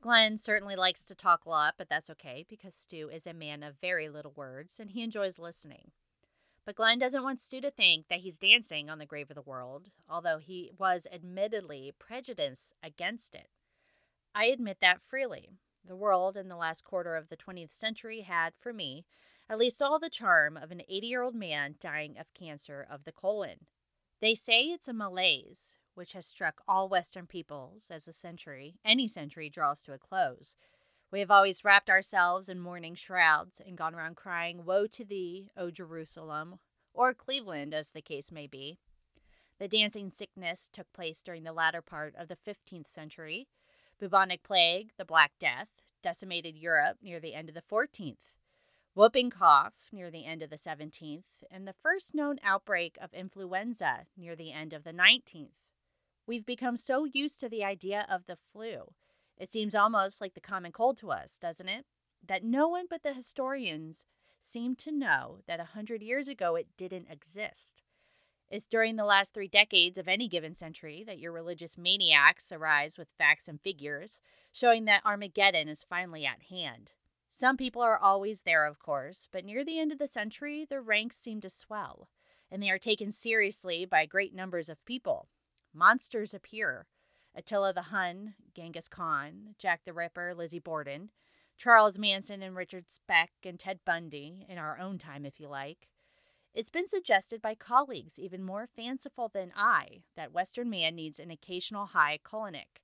Glen 0.00 0.38
certainly 0.38 0.74
likes 0.74 1.04
to 1.04 1.14
talk 1.14 1.44
a 1.44 1.50
lot, 1.50 1.74
but 1.76 1.90
that's 1.90 2.08
okay 2.08 2.46
because 2.48 2.74
Stu 2.74 3.10
is 3.10 3.26
a 3.26 3.34
man 3.34 3.62
of 3.62 3.74
very 3.78 4.08
little 4.08 4.32
words 4.34 4.80
and 4.80 4.92
he 4.92 5.02
enjoys 5.02 5.38
listening. 5.38 5.90
But 6.70 6.76
Glen 6.76 7.00
doesn't 7.00 7.24
want 7.24 7.40
Stu 7.40 7.60
to 7.62 7.70
think 7.72 8.06
that 8.06 8.20
he's 8.20 8.38
dancing 8.38 8.88
on 8.88 9.00
the 9.00 9.04
grave 9.04 9.28
of 9.28 9.34
the 9.34 9.42
world, 9.42 9.88
although 10.08 10.38
he 10.38 10.70
was 10.78 11.04
admittedly 11.12 11.92
prejudiced 11.98 12.76
against 12.80 13.34
it. 13.34 13.48
I 14.36 14.44
admit 14.44 14.76
that 14.80 15.02
freely. 15.02 15.48
The 15.84 15.96
world 15.96 16.36
in 16.36 16.46
the 16.46 16.54
last 16.54 16.84
quarter 16.84 17.16
of 17.16 17.28
the 17.28 17.36
20th 17.36 17.74
century 17.74 18.20
had, 18.20 18.54
for 18.54 18.72
me, 18.72 19.04
at 19.48 19.58
least 19.58 19.82
all 19.82 19.98
the 19.98 20.08
charm 20.08 20.56
of 20.56 20.70
an 20.70 20.82
80 20.88 21.08
year 21.08 21.22
old 21.22 21.34
man 21.34 21.74
dying 21.80 22.16
of 22.16 22.32
cancer 22.34 22.86
of 22.88 23.02
the 23.02 23.10
colon. 23.10 23.66
They 24.20 24.36
say 24.36 24.66
it's 24.66 24.86
a 24.86 24.92
malaise, 24.92 25.74
which 25.94 26.12
has 26.12 26.24
struck 26.24 26.62
all 26.68 26.88
Western 26.88 27.26
peoples 27.26 27.90
as 27.90 28.04
the 28.04 28.12
century, 28.12 28.76
any 28.84 29.08
century, 29.08 29.50
draws 29.50 29.82
to 29.82 29.92
a 29.92 29.98
close. 29.98 30.56
We 31.12 31.20
have 31.20 31.30
always 31.30 31.64
wrapped 31.64 31.90
ourselves 31.90 32.48
in 32.48 32.60
mourning 32.60 32.94
shrouds 32.94 33.60
and 33.64 33.76
gone 33.76 33.94
around 33.94 34.16
crying, 34.16 34.64
Woe 34.64 34.86
to 34.86 35.04
thee, 35.04 35.50
O 35.56 35.70
Jerusalem, 35.70 36.60
or 36.94 37.14
Cleveland, 37.14 37.74
as 37.74 37.88
the 37.88 38.00
case 38.00 38.30
may 38.30 38.46
be. 38.46 38.78
The 39.58 39.66
dancing 39.66 40.10
sickness 40.10 40.70
took 40.72 40.92
place 40.92 41.20
during 41.20 41.42
the 41.42 41.52
latter 41.52 41.82
part 41.82 42.14
of 42.16 42.28
the 42.28 42.36
15th 42.36 42.88
century. 42.88 43.48
Bubonic 43.98 44.44
plague, 44.44 44.92
the 44.96 45.04
Black 45.04 45.32
Death, 45.40 45.80
decimated 46.00 46.56
Europe 46.56 46.98
near 47.02 47.18
the 47.18 47.34
end 47.34 47.48
of 47.48 47.54
the 47.54 47.62
14th. 47.62 48.36
Whooping 48.94 49.30
cough 49.30 49.74
near 49.92 50.10
the 50.10 50.24
end 50.24 50.42
of 50.42 50.50
the 50.50 50.56
17th, 50.56 51.44
and 51.50 51.66
the 51.66 51.74
first 51.82 52.14
known 52.14 52.38
outbreak 52.44 52.96
of 53.02 53.12
influenza 53.12 54.06
near 54.16 54.36
the 54.36 54.52
end 54.52 54.72
of 54.72 54.84
the 54.84 54.92
19th. 54.92 55.50
We've 56.26 56.46
become 56.46 56.76
so 56.76 57.04
used 57.04 57.40
to 57.40 57.48
the 57.48 57.64
idea 57.64 58.06
of 58.08 58.26
the 58.26 58.36
flu. 58.36 58.94
It 59.40 59.50
seems 59.50 59.74
almost 59.74 60.20
like 60.20 60.34
the 60.34 60.40
common 60.40 60.70
cold 60.70 60.98
to 60.98 61.10
us, 61.10 61.38
doesn't 61.40 61.68
it? 61.68 61.86
That 62.28 62.44
no 62.44 62.68
one 62.68 62.84
but 62.88 63.02
the 63.02 63.14
historians 63.14 64.04
seem 64.42 64.76
to 64.76 64.92
know 64.92 65.38
that 65.48 65.58
a 65.58 65.72
hundred 65.72 66.02
years 66.02 66.28
ago 66.28 66.56
it 66.56 66.68
didn't 66.76 67.08
exist. 67.10 67.82
It's 68.50 68.66
during 68.66 68.96
the 68.96 69.04
last 69.04 69.32
three 69.32 69.48
decades 69.48 69.96
of 69.96 70.08
any 70.08 70.28
given 70.28 70.54
century 70.54 71.02
that 71.06 71.18
your 71.18 71.32
religious 71.32 71.78
maniacs 71.78 72.52
arise 72.52 72.98
with 72.98 73.14
facts 73.16 73.48
and 73.48 73.58
figures, 73.60 74.20
showing 74.52 74.84
that 74.84 75.06
Armageddon 75.06 75.68
is 75.68 75.86
finally 75.88 76.26
at 76.26 76.42
hand. 76.50 76.90
Some 77.30 77.56
people 77.56 77.80
are 77.80 77.98
always 77.98 78.42
there, 78.42 78.66
of 78.66 78.78
course, 78.78 79.26
but 79.32 79.44
near 79.44 79.64
the 79.64 79.78
end 79.78 79.90
of 79.90 79.98
the 79.98 80.08
century, 80.08 80.66
the 80.68 80.82
ranks 80.82 81.16
seem 81.16 81.40
to 81.40 81.48
swell, 81.48 82.08
and 82.50 82.62
they 82.62 82.68
are 82.68 82.78
taken 82.78 83.10
seriously 83.10 83.86
by 83.86 84.04
great 84.04 84.34
numbers 84.34 84.68
of 84.68 84.84
people. 84.84 85.28
Monsters 85.72 86.34
appear 86.34 86.86
Attila 87.34 87.72
the 87.72 87.82
Hun, 87.82 88.34
Genghis 88.54 88.88
Khan, 88.88 89.54
Jack 89.58 89.82
the 89.84 89.92
Ripper, 89.92 90.34
Lizzie 90.34 90.58
Borden, 90.58 91.10
Charles 91.56 91.98
Manson 91.98 92.42
and 92.42 92.56
Richard 92.56 92.86
Speck, 92.90 93.30
and 93.44 93.58
Ted 93.58 93.80
Bundy, 93.84 94.46
in 94.48 94.58
our 94.58 94.78
own 94.78 94.98
time, 94.98 95.24
if 95.24 95.38
you 95.38 95.48
like. 95.48 95.88
It's 96.52 96.70
been 96.70 96.88
suggested 96.88 97.40
by 97.40 97.54
colleagues 97.54 98.18
even 98.18 98.42
more 98.42 98.66
fanciful 98.66 99.28
than 99.28 99.52
I 99.54 100.02
that 100.16 100.32
Western 100.32 100.68
man 100.68 100.96
needs 100.96 101.20
an 101.20 101.30
occasional 101.30 101.86
high 101.86 102.18
colonic, 102.24 102.80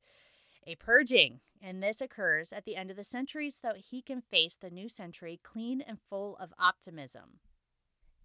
a 0.66 0.76
purging, 0.76 1.40
and 1.60 1.82
this 1.82 2.00
occurs 2.00 2.52
at 2.52 2.64
the 2.64 2.76
end 2.76 2.90
of 2.90 2.96
the 2.96 3.04
century 3.04 3.50
so 3.50 3.68
that 3.68 3.86
he 3.90 4.02
can 4.02 4.20
face 4.20 4.56
the 4.60 4.70
new 4.70 4.88
century 4.88 5.40
clean 5.42 5.80
and 5.80 5.98
full 6.08 6.36
of 6.36 6.52
optimism. 6.58 7.40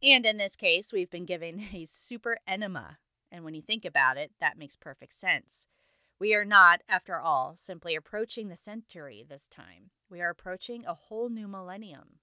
And 0.03 0.25
in 0.25 0.37
this 0.37 0.55
case, 0.55 0.91
we've 0.91 1.09
been 1.09 1.25
given 1.25 1.67
a 1.73 1.85
super 1.85 2.37
enema, 2.47 2.97
and 3.31 3.43
when 3.43 3.53
you 3.53 3.61
think 3.61 3.85
about 3.85 4.17
it, 4.17 4.31
that 4.39 4.57
makes 4.57 4.75
perfect 4.75 5.13
sense. 5.13 5.67
We 6.21 6.35
are 6.35 6.45
not, 6.45 6.81
after 6.87 7.19
all, 7.19 7.55
simply 7.57 7.95
approaching 7.95 8.47
the 8.47 8.55
century 8.55 9.25
this 9.27 9.47
time. 9.47 9.89
We 10.07 10.21
are 10.21 10.29
approaching 10.29 10.85
a 10.85 10.93
whole 10.93 11.29
new 11.29 11.47
millennium. 11.47 12.19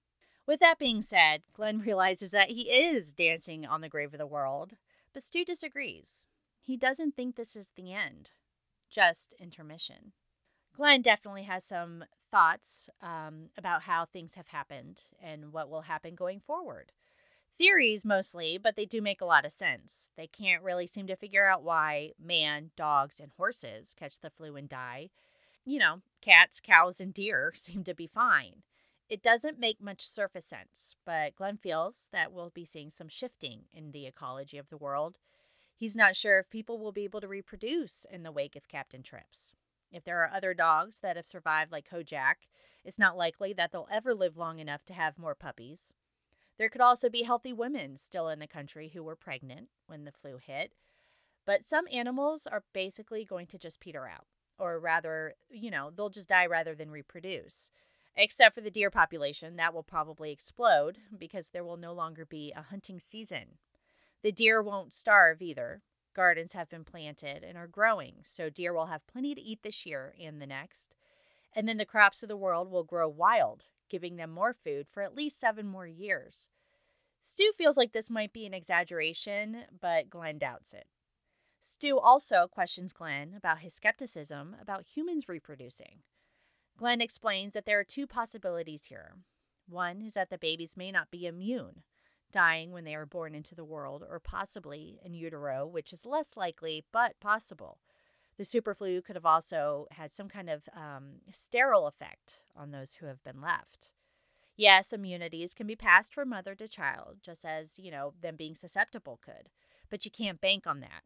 With 0.47 0.61
that 0.61 0.79
being 0.79 1.01
said, 1.01 1.41
Glen 1.51 1.79
realizes 1.85 2.31
that 2.31 2.47
he 2.47 2.71
is 2.71 3.13
dancing 3.13 3.65
on 3.65 3.81
the 3.81 3.89
grave 3.89 4.13
of 4.13 4.17
the 4.17 4.25
world, 4.25 4.75
but 5.13 5.21
Stu 5.21 5.43
disagrees. 5.43 6.27
He 6.61 6.77
doesn't 6.77 7.17
think 7.17 7.35
this 7.35 7.57
is 7.57 7.71
the 7.75 7.91
end, 7.91 8.31
just 8.89 9.33
intermission. 9.37 10.13
Glen 10.73 11.01
definitely 11.01 11.43
has 11.43 11.65
some 11.65 12.05
thoughts 12.31 12.89
um, 13.01 13.49
about 13.57 13.81
how 13.81 14.05
things 14.05 14.35
have 14.35 14.47
happened 14.47 15.01
and 15.21 15.51
what 15.51 15.69
will 15.69 15.81
happen 15.81 16.15
going 16.15 16.39
forward. 16.39 16.93
Theories 17.59 18.05
mostly, 18.05 18.57
but 18.57 18.77
they 18.77 18.85
do 18.85 19.01
make 19.01 19.19
a 19.19 19.25
lot 19.25 19.45
of 19.45 19.51
sense. 19.51 20.11
They 20.15 20.27
can't 20.27 20.63
really 20.63 20.87
seem 20.87 21.07
to 21.07 21.17
figure 21.17 21.45
out 21.45 21.61
why 21.61 22.13
man, 22.17 22.71
dogs, 22.77 23.19
and 23.19 23.33
horses 23.35 23.93
catch 23.93 24.21
the 24.21 24.29
flu 24.29 24.55
and 24.55 24.69
die. 24.69 25.09
You 25.65 25.79
know, 25.79 26.01
cats, 26.21 26.61
cows, 26.61 27.01
and 27.01 27.13
deer 27.13 27.51
seem 27.55 27.83
to 27.83 27.93
be 27.93 28.07
fine. 28.07 28.63
It 29.09 29.21
doesn't 29.21 29.59
make 29.59 29.81
much 29.81 30.07
surface 30.07 30.45
sense, 30.45 30.95
but 31.05 31.35
Glen 31.35 31.57
feels 31.57 32.07
that 32.13 32.31
we'll 32.31 32.49
be 32.49 32.63
seeing 32.63 32.91
some 32.91 33.09
shifting 33.09 33.63
in 33.73 33.91
the 33.91 34.05
ecology 34.05 34.57
of 34.57 34.69
the 34.69 34.77
world. 34.77 35.17
He's 35.75 35.97
not 35.97 36.15
sure 36.15 36.39
if 36.39 36.49
people 36.49 36.79
will 36.79 36.93
be 36.93 37.03
able 37.03 37.19
to 37.19 37.27
reproduce 37.27 38.05
in 38.09 38.23
the 38.23 38.31
wake 38.31 38.55
of 38.55 38.69
Captain 38.69 39.03
Trips. 39.03 39.53
If 39.91 40.05
there 40.05 40.21
are 40.21 40.31
other 40.33 40.53
dogs 40.53 40.99
that 40.99 41.17
have 41.17 41.27
survived, 41.27 41.73
like 41.73 41.89
Kojak, 41.89 42.47
it's 42.85 42.99
not 42.99 43.17
likely 43.17 43.51
that 43.51 43.73
they'll 43.73 43.87
ever 43.91 44.15
live 44.15 44.37
long 44.37 44.59
enough 44.59 44.85
to 44.85 44.93
have 44.93 45.19
more 45.19 45.35
puppies. 45.35 45.93
There 46.59 46.69
could 46.69 46.81
also 46.81 47.09
be 47.09 47.23
healthy 47.23 47.53
women 47.53 47.97
still 47.97 48.29
in 48.29 48.37
the 48.37 48.45
country 48.45 48.89
who 48.89 49.01
were 49.01 49.15
pregnant 49.15 49.69
when 49.87 50.03
the 50.03 50.11
flu 50.11 50.37
hit. 50.37 50.73
But 51.45 51.65
some 51.65 51.85
animals 51.91 52.45
are 52.45 52.63
basically 52.73 53.25
going 53.25 53.47
to 53.47 53.57
just 53.57 53.79
peter 53.79 54.07
out, 54.07 54.27
or 54.59 54.79
rather, 54.79 55.33
you 55.49 55.71
know, 55.71 55.89
they'll 55.89 56.11
just 56.11 56.29
die 56.29 56.45
rather 56.45 56.75
than 56.75 56.91
reproduce. 56.91 57.71
Except 58.15 58.53
for 58.53 58.61
the 58.61 58.69
deer 58.69 58.91
population, 58.91 59.55
that 59.55 59.73
will 59.73 59.81
probably 59.81 60.31
explode 60.31 60.97
because 61.17 61.49
there 61.49 61.63
will 61.63 61.77
no 61.77 61.93
longer 61.93 62.25
be 62.25 62.53
a 62.55 62.61
hunting 62.61 62.99
season. 62.99 63.57
The 64.21 64.31
deer 64.31 64.61
won't 64.61 64.93
starve 64.93 65.41
either, 65.41 65.81
Gardens 66.19 66.51
have 66.51 66.69
been 66.69 66.83
planted 66.83 67.43
and 67.43 67.57
are 67.57 67.65
growing, 67.65 68.15
so 68.27 68.49
deer 68.49 68.73
will 68.73 68.87
have 68.87 69.07
plenty 69.07 69.33
to 69.35 69.41
eat 69.41 69.63
this 69.63 69.85
year 69.85 70.13
and 70.21 70.41
the 70.41 70.47
next. 70.47 70.93
And 71.55 71.65
then 71.65 71.77
the 71.77 71.85
crops 71.85 72.23
of 72.23 72.29
the 72.29 72.35
world 72.35 72.69
will 72.69 72.83
grow 72.83 73.07
wild, 73.07 73.67
giving 73.89 74.15
them 74.15 74.31
more 74.31 74.53
food 74.53 74.87
for 74.89 75.03
at 75.03 75.15
least 75.15 75.39
seven 75.39 75.67
more 75.67 75.87
years. 75.87 76.49
Stu 77.21 77.51
feels 77.57 77.77
like 77.77 77.91
this 77.91 78.09
might 78.09 78.33
be 78.33 78.45
an 78.45 78.53
exaggeration, 78.53 79.65
but 79.79 80.09
Glen 80.09 80.37
doubts 80.37 80.73
it. 80.73 80.87
Stu 81.61 81.99
also 81.99 82.47
questions 82.47 82.93
Glen 82.93 83.33
about 83.37 83.59
his 83.59 83.73
skepticism 83.73 84.55
about 84.61 84.85
humans 84.95 85.27
reproducing. 85.27 85.99
Glen 86.77 87.01
explains 87.01 87.53
that 87.53 87.65
there 87.65 87.79
are 87.79 87.83
two 87.83 88.07
possibilities 88.07 88.85
here. 88.85 89.17
One 89.67 90.01
is 90.01 90.13
that 90.13 90.29
the 90.29 90.37
babies 90.37 90.77
may 90.77 90.91
not 90.91 91.11
be 91.11 91.27
immune, 91.27 91.83
dying 92.31 92.71
when 92.71 92.85
they 92.85 92.95
are 92.95 93.05
born 93.05 93.35
into 93.35 93.53
the 93.53 93.65
world, 93.65 94.03
or 94.09 94.19
possibly 94.19 94.99
in 95.03 95.13
utero, 95.13 95.67
which 95.67 95.91
is 95.93 96.05
less 96.05 96.37
likely 96.37 96.85
but 96.91 97.19
possible. 97.19 97.79
The 98.39 98.45
superflu 98.45 99.03
could 99.03 99.17
have 99.17 99.25
also 99.25 99.87
had 99.91 100.13
some 100.13 100.29
kind 100.29 100.49
of 100.49 100.69
um, 100.73 101.15
sterile 101.29 101.85
effect 101.87 102.39
on 102.55 102.71
those 102.71 102.93
who 102.93 103.05
have 103.05 103.21
been 103.21 103.41
left. 103.41 103.91
Yes, 104.55 104.93
immunities 104.93 105.53
can 105.53 105.67
be 105.67 105.75
passed 105.75 106.13
from 106.13 106.29
mother 106.29 106.55
to 106.55 106.69
child, 106.69 107.17
just 107.21 107.43
as, 107.45 107.77
you 107.77 107.91
know, 107.91 108.13
them 108.21 108.37
being 108.37 108.55
susceptible 108.55 109.19
could, 109.21 109.49
but 109.89 110.05
you 110.05 110.11
can't 110.11 110.39
bank 110.39 110.65
on 110.65 110.79
that. 110.79 111.03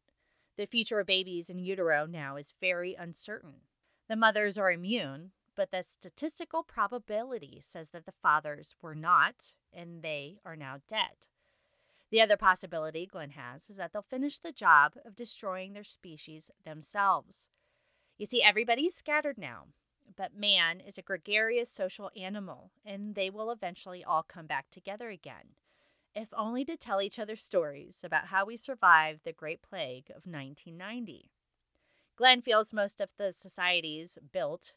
The 0.58 0.68
future 0.68 1.00
of 1.00 1.08
babies 1.08 1.50
in 1.50 1.58
utero 1.58 2.06
now 2.06 2.36
is 2.36 2.54
very 2.62 2.94
uncertain. 2.94 3.62
The 4.08 4.16
mothers 4.16 4.56
are 4.60 4.72
immune, 4.72 5.32
but 5.56 5.72
the 5.72 5.82
statistical 5.82 6.62
probability 6.62 7.64
says 7.68 7.90
that 7.90 8.06
the 8.06 8.14
fathers 8.22 8.76
were 8.80 8.94
not, 8.94 9.56
and 9.74 10.04
they 10.04 10.38
are 10.46 10.56
now 10.56 10.82
dead. 10.88 11.26
The 12.14 12.22
other 12.22 12.38
possibility 12.38 13.08
Glen 13.08 13.32
has 13.32 13.72
is 13.72 13.78
that 13.78 13.92
they'll 13.92 14.04
finish 14.04 14.38
the 14.38 14.52
job 14.52 14.94
of 15.04 15.16
destroying 15.16 15.74
their 15.74 15.84
species 15.84 16.52
themselves. 16.64 17.50
You 18.20 18.28
see, 18.28 18.44
everybody's 18.44 18.94
scattered 18.94 19.40
now, 19.40 19.70
but 20.16 20.38
man 20.38 20.80
is 20.80 21.00
a 21.00 21.02
gregarious 21.02 21.72
social 21.72 22.12
animal, 22.16 22.70
and 22.86 23.16
they 23.16 23.32
will 23.32 23.50
eventually 23.50 24.04
all 24.04 24.22
come 24.22 24.46
back 24.46 24.68
together 24.70 25.10
again, 25.10 25.56
if 26.14 26.28
only 26.38 26.64
to 26.66 26.78
tell 26.78 27.02
each 27.02 27.18
other 27.18 27.36
stories 27.36 28.02
about 28.04 28.28
how 28.28 28.46
we 28.46 28.58
survived 28.58 29.22
the 29.24 29.34
Great 29.34 29.64
Plague 29.64 30.12
of 30.12 30.28
1990. 30.28 31.32
Glen 32.16 32.44
feels 32.44 32.72
most 32.72 33.02
of 33.02 33.10
the 33.18 33.32
societies 33.32 34.20
built 34.32 34.76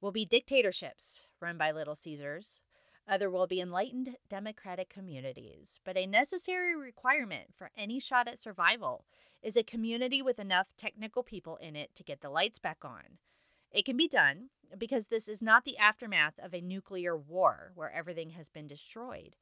will 0.00 0.10
be 0.10 0.24
dictatorships 0.24 1.22
run 1.40 1.56
by 1.56 1.70
Little 1.70 1.94
Caesars. 1.94 2.60
Other 3.08 3.28
will 3.30 3.46
be 3.46 3.60
enlightened 3.60 4.16
democratic 4.28 4.88
communities. 4.88 5.80
But 5.84 5.96
a 5.96 6.06
necessary 6.06 6.76
requirement 6.76 7.54
for 7.56 7.70
any 7.76 7.98
shot 7.98 8.28
at 8.28 8.40
survival 8.40 9.04
is 9.42 9.56
a 9.56 9.64
community 9.64 10.22
with 10.22 10.38
enough 10.38 10.68
technical 10.76 11.22
people 11.22 11.56
in 11.56 11.74
it 11.74 11.94
to 11.96 12.04
get 12.04 12.20
the 12.20 12.30
lights 12.30 12.58
back 12.58 12.78
on. 12.84 13.18
It 13.72 13.84
can 13.84 13.96
be 13.96 14.08
done 14.08 14.50
because 14.78 15.06
this 15.06 15.28
is 15.28 15.42
not 15.42 15.64
the 15.64 15.78
aftermath 15.78 16.38
of 16.38 16.54
a 16.54 16.60
nuclear 16.60 17.16
war 17.16 17.72
where 17.74 17.92
everything 17.92 18.30
has 18.30 18.48
been 18.48 18.66
destroyed. 18.66 19.34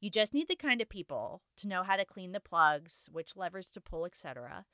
You 0.00 0.10
just 0.10 0.32
need 0.32 0.46
the 0.46 0.56
kind 0.56 0.80
of 0.80 0.88
people 0.88 1.42
to 1.56 1.68
know 1.68 1.82
how 1.82 1.96
to 1.96 2.04
clean 2.04 2.32
the 2.32 2.40
plugs, 2.40 3.08
which 3.10 3.36
levers 3.36 3.68
to 3.70 3.80
pull, 3.80 4.06
etc. 4.06 4.64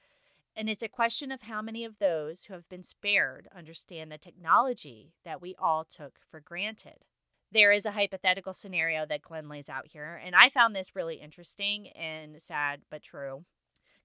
And 0.55 0.69
it's 0.69 0.83
a 0.83 0.89
question 0.89 1.33
of 1.33 1.43
how 1.43 1.63
many 1.63 1.85
of 1.85 1.99
those 1.99 2.45
who 2.45 2.55
have 2.55 2.69
been 2.69 2.83
spared 2.83 3.49
understand 3.57 4.13
the 4.13 4.19
technology 4.19 5.15
that 5.25 5.41
we 5.41 5.55
all 5.59 5.85
took 5.85 6.19
for 6.29 6.41
granted. 6.41 7.07
There 7.55 7.71
is 7.71 7.87
a 7.87 7.93
hypothetical 7.93 8.53
scenario 8.53 9.07
that 9.07 9.23
Glen 9.23 9.49
lays 9.49 9.69
out 9.69 9.87
here, 9.87 10.21
and 10.25 10.35
I 10.35 10.49
found 10.49 10.75
this 10.75 10.97
really 10.97 11.21
interesting 11.21 11.87
and 11.91 12.43
sad 12.43 12.81
but 12.91 13.01
true. 13.01 13.45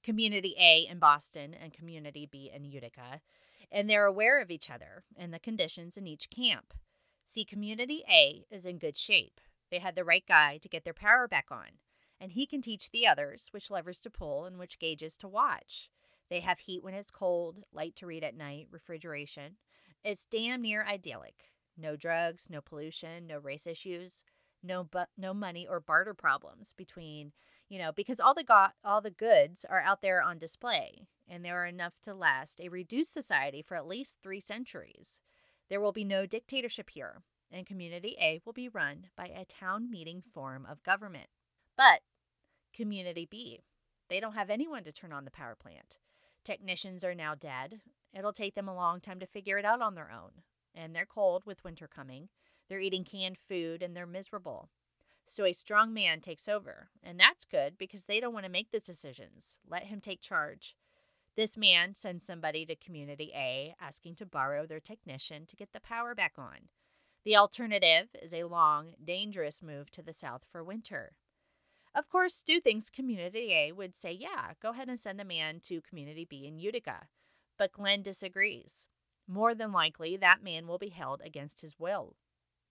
Community 0.03 0.55
A 0.59 0.85
in 0.87 0.99
Boston 0.99 1.55
and 1.59 1.73
Community 1.73 2.29
B 2.31 2.51
in 2.53 2.63
Utica, 2.63 3.21
and 3.71 3.89
they're 3.89 4.05
aware 4.05 4.39
of 4.39 4.51
each 4.51 4.69
other 4.69 5.03
and 5.17 5.33
the 5.33 5.39
conditions 5.39 5.97
in 5.97 6.05
each 6.05 6.29
camp. 6.29 6.75
See, 7.25 7.43
Community 7.43 8.03
A 8.07 8.45
is 8.51 8.67
in 8.67 8.77
good 8.77 8.95
shape. 8.95 9.41
They 9.71 9.79
had 9.79 9.95
the 9.95 10.05
right 10.05 10.25
guy 10.27 10.59
to 10.61 10.69
get 10.69 10.83
their 10.83 10.93
power 10.93 11.27
back 11.27 11.47
on, 11.49 11.79
and 12.21 12.33
he 12.33 12.45
can 12.45 12.61
teach 12.61 12.91
the 12.91 13.07
others 13.07 13.47
which 13.49 13.71
levers 13.71 13.99
to 14.01 14.11
pull 14.11 14.45
and 14.45 14.59
which 14.59 14.77
gauges 14.77 15.17
to 15.17 15.27
watch. 15.27 15.89
They 16.29 16.41
have 16.41 16.59
heat 16.59 16.83
when 16.83 16.93
it's 16.93 17.09
cold, 17.09 17.63
light 17.73 17.95
to 17.95 18.05
read 18.05 18.23
at 18.23 18.37
night, 18.37 18.67
refrigeration. 18.69 19.57
It's 20.03 20.27
damn 20.29 20.61
near 20.61 20.85
idyllic. 20.85 21.45
No 21.79 21.95
drugs, 21.95 22.49
no 22.49 22.61
pollution, 22.61 23.25
no 23.27 23.37
race 23.37 23.65
issues, 23.65 24.23
no 24.61 24.83
bu- 24.83 25.05
no 25.17 25.33
money 25.33 25.65
or 25.67 25.79
barter 25.79 26.13
problems 26.13 26.73
between, 26.73 27.31
you 27.69 27.79
know, 27.79 27.91
because 27.91 28.19
all 28.19 28.33
the 28.33 28.43
got 28.43 28.73
all 28.83 29.01
the 29.01 29.11
goods 29.11 29.65
are 29.69 29.79
out 29.81 30.01
there 30.01 30.21
on 30.21 30.37
display 30.37 31.07
and 31.27 31.45
there 31.45 31.61
are 31.61 31.65
enough 31.65 31.99
to 32.03 32.13
last 32.13 32.59
a 32.59 32.69
reduced 32.69 33.13
society 33.13 33.61
for 33.61 33.77
at 33.77 33.87
least 33.87 34.19
3 34.23 34.39
centuries. 34.39 35.19
There 35.69 35.79
will 35.79 35.91
be 35.91 36.03
no 36.03 36.25
dictatorship 36.25 36.89
here, 36.89 37.21
and 37.51 37.65
Community 37.65 38.17
A 38.19 38.41
will 38.43 38.53
be 38.53 38.67
run 38.67 39.07
by 39.15 39.27
a 39.27 39.45
town 39.45 39.89
meeting 39.89 40.21
form 40.21 40.65
of 40.69 40.83
government. 40.83 41.27
But 41.77 42.01
Community 42.73 43.27
B, 43.29 43.61
they 44.09 44.19
don't 44.19 44.33
have 44.33 44.49
anyone 44.49 44.83
to 44.83 44.91
turn 44.91 45.13
on 45.13 45.25
the 45.25 45.31
power 45.31 45.55
plant. 45.55 45.99
Technicians 46.43 47.03
are 47.03 47.15
now 47.15 47.35
dead. 47.35 47.81
It'll 48.11 48.33
take 48.33 48.55
them 48.55 48.67
a 48.67 48.75
long 48.75 48.99
time 48.99 49.19
to 49.19 49.27
figure 49.27 49.59
it 49.59 49.65
out 49.65 49.81
on 49.81 49.93
their 49.93 50.11
own. 50.11 50.41
And 50.75 50.95
they're 50.95 51.05
cold 51.05 51.43
with 51.45 51.63
winter 51.63 51.87
coming. 51.87 52.29
They're 52.67 52.79
eating 52.79 53.03
canned 53.03 53.37
food 53.37 53.81
and 53.81 53.95
they're 53.95 54.05
miserable. 54.05 54.69
So 55.27 55.45
a 55.45 55.53
strong 55.53 55.93
man 55.93 56.21
takes 56.21 56.47
over. 56.49 56.89
And 57.03 57.19
that's 57.19 57.45
good 57.45 57.77
because 57.77 58.03
they 58.03 58.19
don't 58.19 58.33
want 58.33 58.45
to 58.45 58.51
make 58.51 58.71
the 58.71 58.79
decisions. 58.79 59.57
Let 59.67 59.83
him 59.83 60.01
take 60.01 60.21
charge. 60.21 60.75
This 61.35 61.55
man 61.55 61.95
sends 61.95 62.25
somebody 62.25 62.65
to 62.65 62.75
Community 62.75 63.31
A 63.35 63.75
asking 63.79 64.15
to 64.15 64.25
borrow 64.25 64.65
their 64.65 64.79
technician 64.79 65.45
to 65.45 65.55
get 65.55 65.71
the 65.71 65.79
power 65.79 66.13
back 66.15 66.33
on. 66.37 66.69
The 67.23 67.37
alternative 67.37 68.09
is 68.21 68.33
a 68.33 68.45
long, 68.45 68.93
dangerous 69.03 69.61
move 69.61 69.91
to 69.91 70.01
the 70.01 70.13
south 70.13 70.41
for 70.51 70.63
winter. 70.63 71.13
Of 71.93 72.09
course, 72.09 72.33
Stu 72.33 72.59
thinks 72.59 72.89
Community 72.89 73.53
A 73.53 73.71
would 73.71 73.95
say, 73.95 74.11
yeah, 74.11 74.53
go 74.61 74.71
ahead 74.71 74.89
and 74.89 74.99
send 74.99 75.19
the 75.19 75.25
man 75.25 75.59
to 75.63 75.81
Community 75.81 76.25
B 76.29 76.45
in 76.47 76.59
Utica. 76.59 77.07
But 77.57 77.71
Glen 77.71 78.01
disagrees. 78.01 78.87
More 79.31 79.53
than 79.53 79.71
likely, 79.71 80.17
that 80.17 80.43
man 80.43 80.65
will 80.65 80.79
be 80.79 80.89
held 80.89 81.21
against 81.23 81.61
his 81.61 81.77
will. 81.77 82.15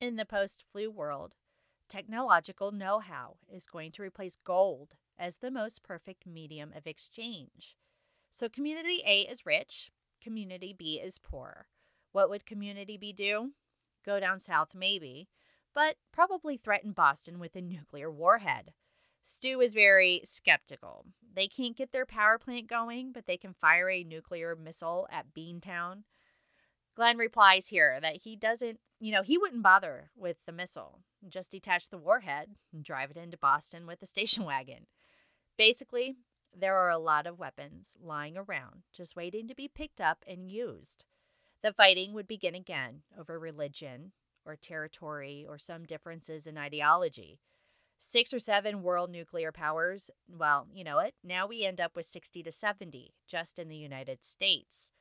In 0.00 0.16
the 0.16 0.24
post 0.24 0.64
flu 0.72 0.90
world, 0.90 1.34
technological 1.88 2.72
know 2.72 2.98
how 2.98 3.36
is 3.48 3.68
going 3.68 3.92
to 3.92 4.02
replace 4.02 4.36
gold 4.44 4.94
as 5.16 5.36
the 5.36 5.52
most 5.52 5.84
perfect 5.84 6.26
medium 6.26 6.72
of 6.76 6.84
exchange. 6.84 7.76
So, 8.32 8.48
Community 8.48 9.04
A 9.06 9.20
is 9.20 9.46
rich, 9.46 9.92
Community 10.20 10.74
B 10.76 11.00
is 11.02 11.18
poor. 11.18 11.68
What 12.10 12.28
would 12.28 12.44
Community 12.44 12.96
B 12.96 13.12
do? 13.12 13.52
Go 14.04 14.18
down 14.18 14.40
south, 14.40 14.74
maybe, 14.74 15.28
but 15.72 15.94
probably 16.12 16.56
threaten 16.56 16.90
Boston 16.90 17.38
with 17.38 17.54
a 17.54 17.60
nuclear 17.60 18.10
warhead. 18.10 18.72
Stu 19.22 19.60
is 19.60 19.74
very 19.74 20.22
skeptical. 20.24 21.04
They 21.34 21.46
can't 21.46 21.76
get 21.76 21.92
their 21.92 22.06
power 22.06 22.36
plant 22.36 22.66
going, 22.66 23.12
but 23.12 23.26
they 23.26 23.36
can 23.36 23.52
fire 23.52 23.88
a 23.88 24.02
nuclear 24.02 24.56
missile 24.56 25.06
at 25.12 25.32
Beantown. 25.32 26.02
Glen 26.98 27.16
replies 27.16 27.68
here 27.68 28.00
that 28.02 28.22
he 28.24 28.34
doesn't, 28.34 28.80
you 28.98 29.12
know, 29.12 29.22
he 29.22 29.38
wouldn't 29.38 29.62
bother 29.62 30.10
with 30.16 30.38
the 30.46 30.50
missile. 30.50 30.98
Just 31.28 31.52
detach 31.52 31.90
the 31.90 31.96
warhead 31.96 32.56
and 32.72 32.82
drive 32.82 33.12
it 33.12 33.16
into 33.16 33.38
Boston 33.38 33.86
with 33.86 34.02
a 34.02 34.06
station 34.06 34.44
wagon. 34.44 34.88
Basically, 35.56 36.16
there 36.52 36.76
are 36.76 36.90
a 36.90 36.98
lot 36.98 37.28
of 37.28 37.38
weapons 37.38 37.96
lying 38.02 38.36
around, 38.36 38.82
just 38.92 39.14
waiting 39.14 39.46
to 39.46 39.54
be 39.54 39.68
picked 39.68 40.00
up 40.00 40.24
and 40.26 40.50
used. 40.50 41.04
The 41.62 41.72
fighting 41.72 42.14
would 42.14 42.26
begin 42.26 42.56
again 42.56 43.02
over 43.16 43.38
religion 43.38 44.10
or 44.44 44.56
territory 44.56 45.46
or 45.48 45.56
some 45.56 45.84
differences 45.84 46.48
in 46.48 46.58
ideology 46.58 47.38
six 48.00 48.32
or 48.32 48.38
seven 48.38 48.82
world 48.82 49.10
nuclear 49.10 49.52
powers. 49.52 50.10
Well, 50.28 50.68
you 50.72 50.84
know 50.84 50.96
what? 50.96 51.14
Now 51.24 51.46
we 51.46 51.64
end 51.64 51.80
up 51.80 51.96
with 51.96 52.06
60 52.06 52.42
to 52.44 52.52
70 52.52 53.12
just 53.26 53.58
in 53.58 53.68
the 53.68 53.76
United 53.76 54.24
States. 54.24 54.92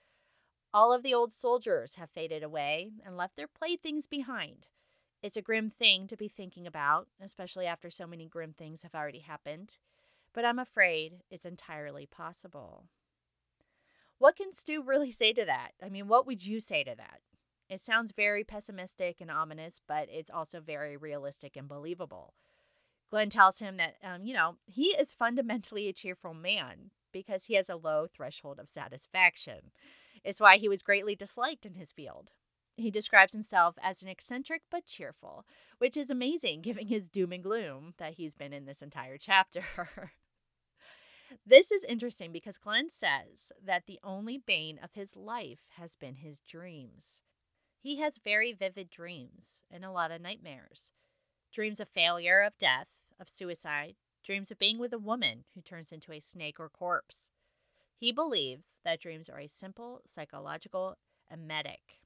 All 0.78 0.94
of 0.94 1.02
the 1.02 1.16
old 1.16 1.34
soldiers 1.34 1.96
have 1.96 2.12
faded 2.12 2.44
away 2.44 2.92
and 3.04 3.18
left 3.18 3.36
their 3.36 3.48
playthings 3.48 4.06
behind. 4.06 4.68
It's 5.24 5.36
a 5.36 5.42
grim 5.42 5.72
thing 5.72 6.06
to 6.06 6.16
be 6.16 6.28
thinking 6.28 6.68
about, 6.68 7.08
especially 7.20 7.66
after 7.66 7.90
so 7.90 8.06
many 8.06 8.28
grim 8.28 8.54
things 8.54 8.84
have 8.84 8.94
already 8.94 9.22
happened, 9.22 9.80
but 10.34 10.46
I'm 10.46 10.60
afraid 10.60 11.24
it's 11.32 11.48
entirely 11.48 12.06
possible. 12.06 12.84
What 14.20 14.36
can 14.36 14.52
Stu 14.52 14.84
really 14.84 15.12
say 15.24 15.34
to 15.34 15.46
that? 15.46 15.72
I 15.84 15.90
mean, 15.90 16.08
what 16.08 16.28
would 16.28 16.46
you 16.46 16.60
say 16.60 16.84
to 16.84 16.94
that? 16.96 17.22
It 17.68 17.82
sounds 17.82 18.12
very 18.12 18.44
pessimistic 18.44 19.20
and 19.20 19.32
ominous, 19.32 19.82
but 19.88 20.08
it's 20.12 20.30
also 20.30 20.60
very 20.60 20.96
realistic 20.96 21.56
and 21.56 21.68
believable. 21.68 22.36
Glen 23.10 23.32
tells 23.32 23.58
him 23.58 23.78
that, 23.78 23.96
um, 24.04 24.28
you 24.28 24.36
know, 24.36 24.58
he 24.68 24.90
is 24.90 25.12
fundamentally 25.12 25.88
a 25.88 25.94
cheerful 25.94 26.36
man 26.36 26.92
because 27.12 27.46
he 27.46 27.56
has 27.56 27.68
a 27.68 27.76
low 27.76 28.06
threshold 28.06 28.60
of 28.60 28.70
satisfaction. 28.70 29.72
It's 30.28 30.42
why 30.42 30.58
he 30.58 30.68
was 30.68 30.82
greatly 30.82 31.16
disliked 31.16 31.66
in 31.66 31.76
his 31.76 31.94
field. 31.94 32.32
He 32.76 32.92
describes 32.92 33.32
himself 33.32 33.76
as 33.82 34.04
an 34.04 34.10
eccentric 34.10 34.64
but 34.70 34.86
cheerful, 34.86 35.46
which 35.78 35.96
is 35.96 36.10
amazing 36.10 36.62
given 36.64 36.88
his 36.88 37.08
doom 37.08 37.32
and 37.32 37.42
gloom 37.42 37.94
that 37.98 38.16
he's 38.16 38.36
been 38.36 38.52
in 38.52 38.66
this 38.66 38.82
entire 38.82 39.18
chapter. 39.18 39.64
this 41.46 41.72
is 41.72 41.86
interesting 41.86 42.34
because 42.34 42.58
Glen 42.58 42.90
says 42.90 43.54
that 43.66 43.84
the 43.88 44.02
only 44.04 44.38
bane 44.38 44.78
of 44.84 44.96
his 44.96 45.16
life 45.16 45.70
has 45.78 45.96
been 45.96 46.16
his 46.16 46.42
dreams. 46.42 47.22
He 47.80 48.02
has 48.02 48.20
very 48.22 48.52
vivid 48.52 48.90
dreams 48.90 49.62
and 49.72 49.86
a 49.86 49.92
lot 49.92 50.12
of 50.12 50.22
nightmares 50.22 50.92
dreams 51.54 51.80
of 51.80 51.88
failure, 51.88 52.42
of 52.42 52.58
death, 52.60 52.90
of 53.18 53.30
suicide, 53.30 53.96
dreams 54.26 54.52
of 54.52 54.60
being 54.60 54.78
with 54.78 54.92
a 54.92 55.00
woman 55.00 55.46
who 55.56 55.62
turns 55.62 55.94
into 55.94 56.12
a 56.12 56.20
snake 56.20 56.60
or 56.60 56.68
corpse. 56.68 57.30
He 58.00 58.12
believes 58.12 58.80
that 58.84 59.02
dreams 59.02 59.28
are 59.28 59.40
a 59.40 59.48
simple 59.48 60.02
psychological 60.06 60.98
emetic, 61.32 62.00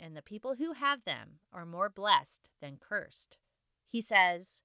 and 0.00 0.16
the 0.16 0.22
people 0.22 0.54
who 0.54 0.72
have 0.72 1.04
them 1.04 1.40
are 1.52 1.66
more 1.66 1.90
blessed 1.90 2.48
than 2.60 2.78
cursed. 2.78 3.36
He 3.88 4.00
says, 4.00 4.62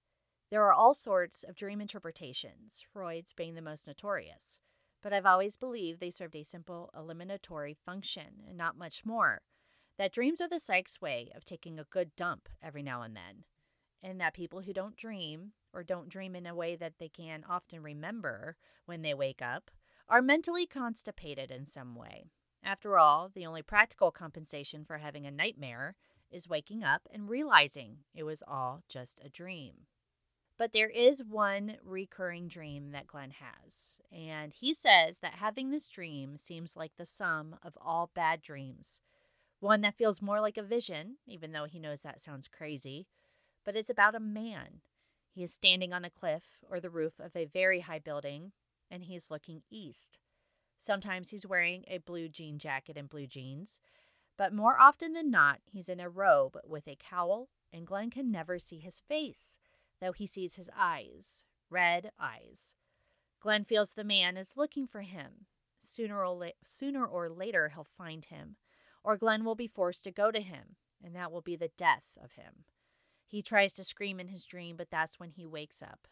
There 0.49 0.63
are 0.63 0.73
all 0.73 0.93
sorts 0.93 1.43
of 1.43 1.55
dream 1.55 1.81
interpretations, 1.81 2.83
Freud's 2.93 3.33
being 3.33 3.55
the 3.55 3.61
most 3.61 3.87
notorious, 3.87 4.59
but 5.01 5.11
I've 5.11 5.25
always 5.25 5.57
believed 5.57 5.99
they 5.99 6.11
served 6.11 6.35
a 6.35 6.43
simple 6.43 6.89
eliminatory 6.97 7.75
function 7.85 8.43
and 8.47 8.57
not 8.57 8.77
much 8.77 9.05
more. 9.05 9.41
That 9.97 10.13
dreams 10.13 10.39
are 10.39 10.47
the 10.47 10.61
psych's 10.61 11.01
way 11.01 11.29
of 11.35 11.43
taking 11.43 11.77
a 11.77 11.83
good 11.83 12.15
dump 12.15 12.47
every 12.63 12.83
now 12.83 13.01
and 13.01 13.15
then 13.15 13.43
and 14.01 14.19
that 14.19 14.33
people 14.33 14.61
who 14.61 14.73
don't 14.73 14.95
dream 14.95 15.51
or 15.73 15.83
don't 15.83 16.09
dream 16.09 16.35
in 16.35 16.45
a 16.45 16.55
way 16.55 16.75
that 16.75 16.93
they 16.99 17.09
can 17.09 17.43
often 17.49 17.83
remember 17.83 18.55
when 18.85 19.01
they 19.01 19.13
wake 19.13 19.41
up 19.41 19.71
are 20.09 20.21
mentally 20.21 20.65
constipated 20.65 21.51
in 21.51 21.65
some 21.65 21.95
way. 21.95 22.25
After 22.63 22.97
all, 22.97 23.29
the 23.33 23.45
only 23.45 23.61
practical 23.61 24.11
compensation 24.11 24.83
for 24.83 24.97
having 24.97 25.25
a 25.25 25.31
nightmare 25.31 25.95
is 26.31 26.49
waking 26.49 26.83
up 26.83 27.07
and 27.13 27.29
realizing 27.29 27.99
it 28.13 28.23
was 28.23 28.43
all 28.47 28.83
just 28.89 29.21
a 29.23 29.29
dream. 29.29 29.85
But 30.57 30.73
there 30.73 30.89
is 30.89 31.23
one 31.23 31.77
recurring 31.83 32.49
dream 32.49 32.91
that 32.91 33.07
Glen 33.07 33.31
has, 33.31 34.01
and 34.11 34.51
he 34.51 34.73
says 34.73 35.19
that 35.21 35.35
having 35.35 35.69
this 35.69 35.87
dream 35.87 36.37
seems 36.37 36.75
like 36.75 36.91
the 36.97 37.05
sum 37.05 37.55
of 37.63 37.77
all 37.79 38.11
bad 38.13 38.41
dreams. 38.41 38.99
One 39.61 39.81
that 39.81 39.95
feels 39.95 40.21
more 40.21 40.41
like 40.41 40.57
a 40.57 40.63
vision, 40.63 41.15
even 41.25 41.53
though 41.53 41.63
he 41.63 41.79
knows 41.79 42.01
that 42.01 42.19
sounds 42.19 42.49
crazy, 42.49 43.07
but 43.65 43.77
it's 43.77 43.89
about 43.89 44.15
a 44.15 44.19
man. 44.19 44.81
He 45.33 45.43
is 45.43 45.53
standing 45.53 45.93
on 45.93 46.03
a 46.03 46.09
cliff 46.09 46.43
or 46.69 46.81
the 46.81 46.89
roof 46.89 47.13
of 47.19 47.35
a 47.35 47.45
very 47.45 47.79
high 47.79 47.99
building, 47.99 48.51
and 48.89 49.03
he's 49.03 49.31
looking 49.31 49.61
east. 49.69 50.19
Sometimes 50.79 51.29
he's 51.29 51.47
wearing 51.47 51.83
a 51.87 51.97
blue 51.97 52.29
jean 52.29 52.57
jacket 52.57 52.97
and 52.97 53.09
blue 53.09 53.27
jeans, 53.27 53.81
but 54.37 54.53
more 54.53 54.79
often 54.79 55.13
than 55.13 55.29
not, 55.29 55.59
he's 55.65 55.89
in 55.89 55.99
a 55.99 56.09
robe 56.09 56.57
with 56.65 56.87
a 56.87 56.95
cowl, 56.95 57.49
and 57.73 57.85
Glen 57.85 58.09
can 58.09 58.31
never 58.31 58.57
see 58.57 58.79
his 58.79 58.99
face, 58.99 59.57
though 59.99 60.13
he 60.13 60.25
sees 60.25 60.55
his 60.55 60.69
eyes 60.77 61.43
red 61.69 62.11
eyes. 62.19 62.73
Glen 63.39 63.63
feels 63.63 63.93
the 63.93 64.03
man 64.03 64.37
is 64.37 64.57
looking 64.57 64.87
for 64.87 65.01
him. 65.01 65.45
Sooner 65.81 66.23
or, 66.23 66.35
la- 66.35 66.49
sooner 66.63 67.05
or 67.05 67.29
later, 67.29 67.69
he'll 67.69 67.83
find 67.83 68.25
him, 68.25 68.57
or 69.03 69.17
Glenn 69.17 69.45
will 69.45 69.55
be 69.55 69.67
forced 69.67 70.03
to 70.03 70.11
go 70.11 70.29
to 70.31 70.41
him, 70.41 70.75
and 71.03 71.15
that 71.15 71.31
will 71.31 71.41
be 71.41 71.55
the 71.55 71.71
death 71.77 72.17
of 72.21 72.33
him. 72.33 72.65
He 73.25 73.41
tries 73.41 73.73
to 73.73 73.83
scream 73.83 74.19
in 74.19 74.27
his 74.27 74.45
dream, 74.45 74.75
but 74.75 74.89
that's 74.89 75.19
when 75.19 75.31
he 75.31 75.45
wakes 75.45 75.81
up. 75.81 76.07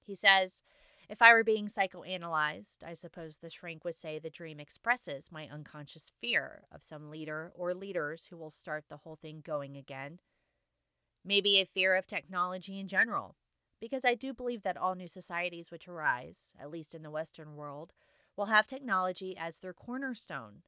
He 0.00 0.14
says, 0.14 0.62
if 1.08 1.20
I 1.20 1.32
were 1.32 1.44
being 1.44 1.68
psychoanalyzed, 1.68 2.82
I 2.84 2.94
suppose 2.94 3.38
the 3.38 3.50
shrink 3.50 3.84
would 3.84 3.94
say 3.94 4.18
the 4.18 4.30
dream 4.30 4.58
expresses 4.58 5.30
my 5.30 5.48
unconscious 5.52 6.12
fear 6.20 6.62
of 6.72 6.82
some 6.82 7.10
leader 7.10 7.52
or 7.54 7.74
leaders 7.74 8.26
who 8.26 8.36
will 8.36 8.50
start 8.50 8.84
the 8.88 8.98
whole 8.98 9.16
thing 9.16 9.42
going 9.44 9.76
again. 9.76 10.18
Maybe 11.24 11.58
a 11.58 11.66
fear 11.66 11.94
of 11.94 12.06
technology 12.06 12.78
in 12.78 12.86
general, 12.86 13.36
because 13.80 14.04
I 14.04 14.14
do 14.14 14.32
believe 14.32 14.62
that 14.62 14.76
all 14.76 14.94
new 14.94 15.08
societies 15.08 15.70
which 15.70 15.88
arise, 15.88 16.36
at 16.60 16.70
least 16.70 16.94
in 16.94 17.02
the 17.02 17.10
Western 17.10 17.56
world, 17.56 17.92
will 18.36 18.46
have 18.46 18.66
technology 18.66 19.36
as 19.38 19.58
their 19.58 19.72
cornerstone. 19.72 20.62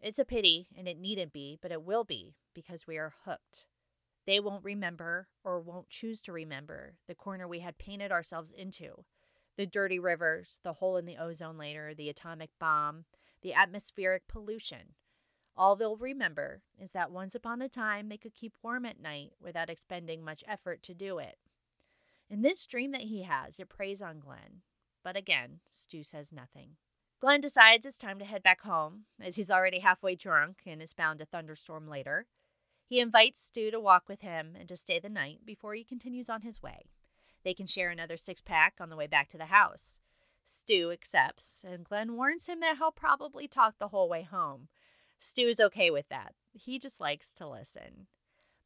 It's 0.00 0.18
a 0.18 0.24
pity, 0.24 0.68
and 0.76 0.86
it 0.86 0.98
needn't 0.98 1.32
be, 1.32 1.58
but 1.62 1.72
it 1.72 1.82
will 1.82 2.04
be, 2.04 2.34
because 2.54 2.86
we 2.86 2.98
are 2.98 3.14
hooked. 3.24 3.66
They 4.26 4.40
won't 4.40 4.64
remember, 4.64 5.28
or 5.44 5.60
won't 5.60 5.88
choose 5.88 6.20
to 6.22 6.32
remember, 6.32 6.94
the 7.06 7.14
corner 7.14 7.46
we 7.46 7.60
had 7.60 7.78
painted 7.78 8.10
ourselves 8.10 8.52
into 8.52 9.04
the 9.56 9.66
dirty 9.66 9.98
rivers, 9.98 10.60
the 10.62 10.74
hole 10.74 10.96
in 10.96 11.06
the 11.06 11.16
ozone 11.16 11.58
layer, 11.58 11.94
the 11.94 12.08
atomic 12.08 12.50
bomb, 12.58 13.04
the 13.42 13.54
atmospheric 13.54 14.28
pollution. 14.28 14.94
All 15.56 15.76
they'll 15.76 15.96
remember 15.96 16.62
is 16.78 16.90
that 16.92 17.10
once 17.10 17.34
upon 17.34 17.62
a 17.62 17.68
time 17.68 18.08
they 18.08 18.18
could 18.18 18.34
keep 18.34 18.56
warm 18.62 18.84
at 18.84 19.00
night 19.00 19.32
without 19.40 19.70
expending 19.70 20.22
much 20.22 20.44
effort 20.46 20.82
to 20.82 20.94
do 20.94 21.18
it. 21.18 21.36
In 22.28 22.42
this 22.42 22.66
dream 22.66 22.92
that 22.92 23.02
he 23.02 23.22
has, 23.22 23.58
it 23.58 23.68
preys 23.68 24.02
on 24.02 24.18
Glen. 24.18 24.62
But 25.02 25.16
again, 25.16 25.60
Stu 25.64 26.02
says 26.02 26.32
nothing. 26.32 26.76
Glen 27.20 27.40
decides 27.40 27.86
it's 27.86 27.96
time 27.96 28.18
to 28.18 28.24
head 28.24 28.42
back 28.42 28.62
home, 28.62 29.04
as 29.20 29.36
he's 29.36 29.50
already 29.50 29.78
halfway 29.78 30.16
drunk 30.16 30.58
and 30.66 30.82
is 30.82 30.92
bound 30.92 31.20
to 31.20 31.24
thunderstorm 31.24 31.88
later. 31.88 32.26
He 32.84 33.00
invites 33.00 33.42
Stu 33.42 33.70
to 33.70 33.80
walk 33.80 34.08
with 34.08 34.20
him 34.20 34.54
and 34.58 34.68
to 34.68 34.76
stay 34.76 34.98
the 34.98 35.08
night 35.08 35.46
before 35.46 35.74
he 35.74 35.84
continues 35.84 36.28
on 36.28 36.42
his 36.42 36.62
way. 36.62 36.90
They 37.46 37.54
can 37.54 37.68
share 37.68 37.90
another 37.90 38.16
six 38.16 38.40
pack 38.40 38.74
on 38.80 38.90
the 38.90 38.96
way 38.96 39.06
back 39.06 39.28
to 39.28 39.38
the 39.38 39.46
house. 39.46 40.00
Stu 40.44 40.90
accepts, 40.90 41.64
and 41.64 41.84
Glen 41.84 42.16
warns 42.16 42.48
him 42.48 42.58
that 42.58 42.78
he'll 42.78 42.90
probably 42.90 43.46
talk 43.46 43.76
the 43.78 43.86
whole 43.86 44.08
way 44.08 44.22
home. 44.24 44.66
Stu's 45.20 45.60
okay 45.60 45.88
with 45.88 46.08
that. 46.08 46.34
He 46.52 46.80
just 46.80 47.00
likes 47.00 47.32
to 47.34 47.48
listen. 47.48 48.08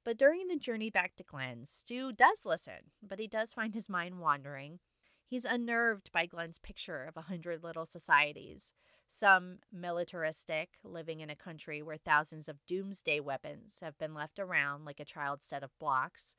But 0.03 0.17
during 0.17 0.49
the 0.49 0.57
journey 0.57 0.89
back 0.89 1.15
to 1.17 1.23
Glen, 1.23 1.67
Stu 1.67 2.11
does 2.11 2.47
listen, 2.47 2.93
but 3.07 3.19
he 3.19 3.27
does 3.27 3.53
find 3.53 3.75
his 3.75 3.91
mind 3.91 4.19
wandering. 4.19 4.79
He's 5.27 5.45
unnerved 5.45 6.11
by 6.11 6.25
Glen's 6.25 6.57
picture 6.57 7.05
of 7.05 7.19
a 7.19 7.29
hundred 7.29 7.63
little 7.63 7.85
societies, 7.85 8.73
some 9.11 9.59
militaristic, 9.71 10.71
living 10.83 11.21
in 11.21 11.29
a 11.29 11.37
country 11.37 11.83
where 11.83 11.99
thousands 11.99 12.49
of 12.49 12.65
doomsday 12.67 13.21
weapons 13.21 13.81
have 13.83 13.99
been 13.99 14.15
left 14.15 14.39
around 14.39 14.87
like 14.87 15.01
a 15.01 15.05
child's 15.05 15.47
set 15.47 15.63
of 15.63 15.79
blocks, 15.79 16.35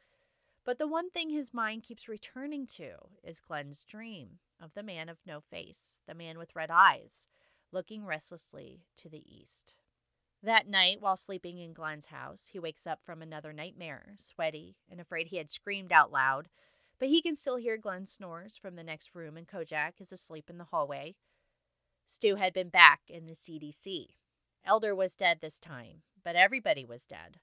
but 0.65 0.77
the 0.77 0.87
one 0.87 1.09
thing 1.09 1.29
his 1.29 1.53
mind 1.53 1.83
keeps 1.83 2.07
returning 2.07 2.67
to 2.67 2.91
is 3.23 3.39
Glen's 3.39 3.83
dream 3.83 4.39
of 4.61 4.73
the 4.73 4.83
man 4.83 5.09
of 5.09 5.17
no 5.25 5.41
face, 5.41 5.99
the 6.07 6.13
man 6.13 6.37
with 6.37 6.55
red 6.55 6.69
eyes, 6.71 7.27
looking 7.71 8.05
restlessly 8.05 8.81
to 8.97 9.09
the 9.09 9.23
east. 9.27 9.73
That 10.43 10.67
night, 10.67 11.01
while 11.01 11.17
sleeping 11.17 11.59
in 11.59 11.73
Glen's 11.73 12.07
house, 12.07 12.49
he 12.51 12.59
wakes 12.59 12.87
up 12.87 12.99
from 13.05 13.21
another 13.21 13.53
nightmare, 13.53 14.15
sweaty 14.17 14.75
and 14.89 14.99
afraid 14.99 15.27
he 15.27 15.37
had 15.37 15.49
screamed 15.49 15.91
out 15.91 16.11
loud, 16.11 16.47
but 16.99 17.09
he 17.09 17.21
can 17.21 17.35
still 17.35 17.57
hear 17.57 17.77
Glen 17.77 18.05
snores 18.05 18.57
from 18.57 18.75
the 18.75 18.83
next 18.83 19.15
room, 19.15 19.37
and 19.37 19.47
Kojak 19.47 19.93
is 19.99 20.11
asleep 20.11 20.49
in 20.49 20.57
the 20.57 20.65
hallway. 20.65 21.15
Stu 22.05 22.35
had 22.35 22.53
been 22.53 22.69
back 22.69 23.01
in 23.07 23.25
the 23.25 23.35
CDC. 23.35 24.07
Elder 24.65 24.93
was 24.93 25.15
dead 25.15 25.39
this 25.41 25.59
time, 25.59 26.01
but 26.23 26.35
everybody 26.35 26.85
was 26.85 27.05
dead. 27.05 27.39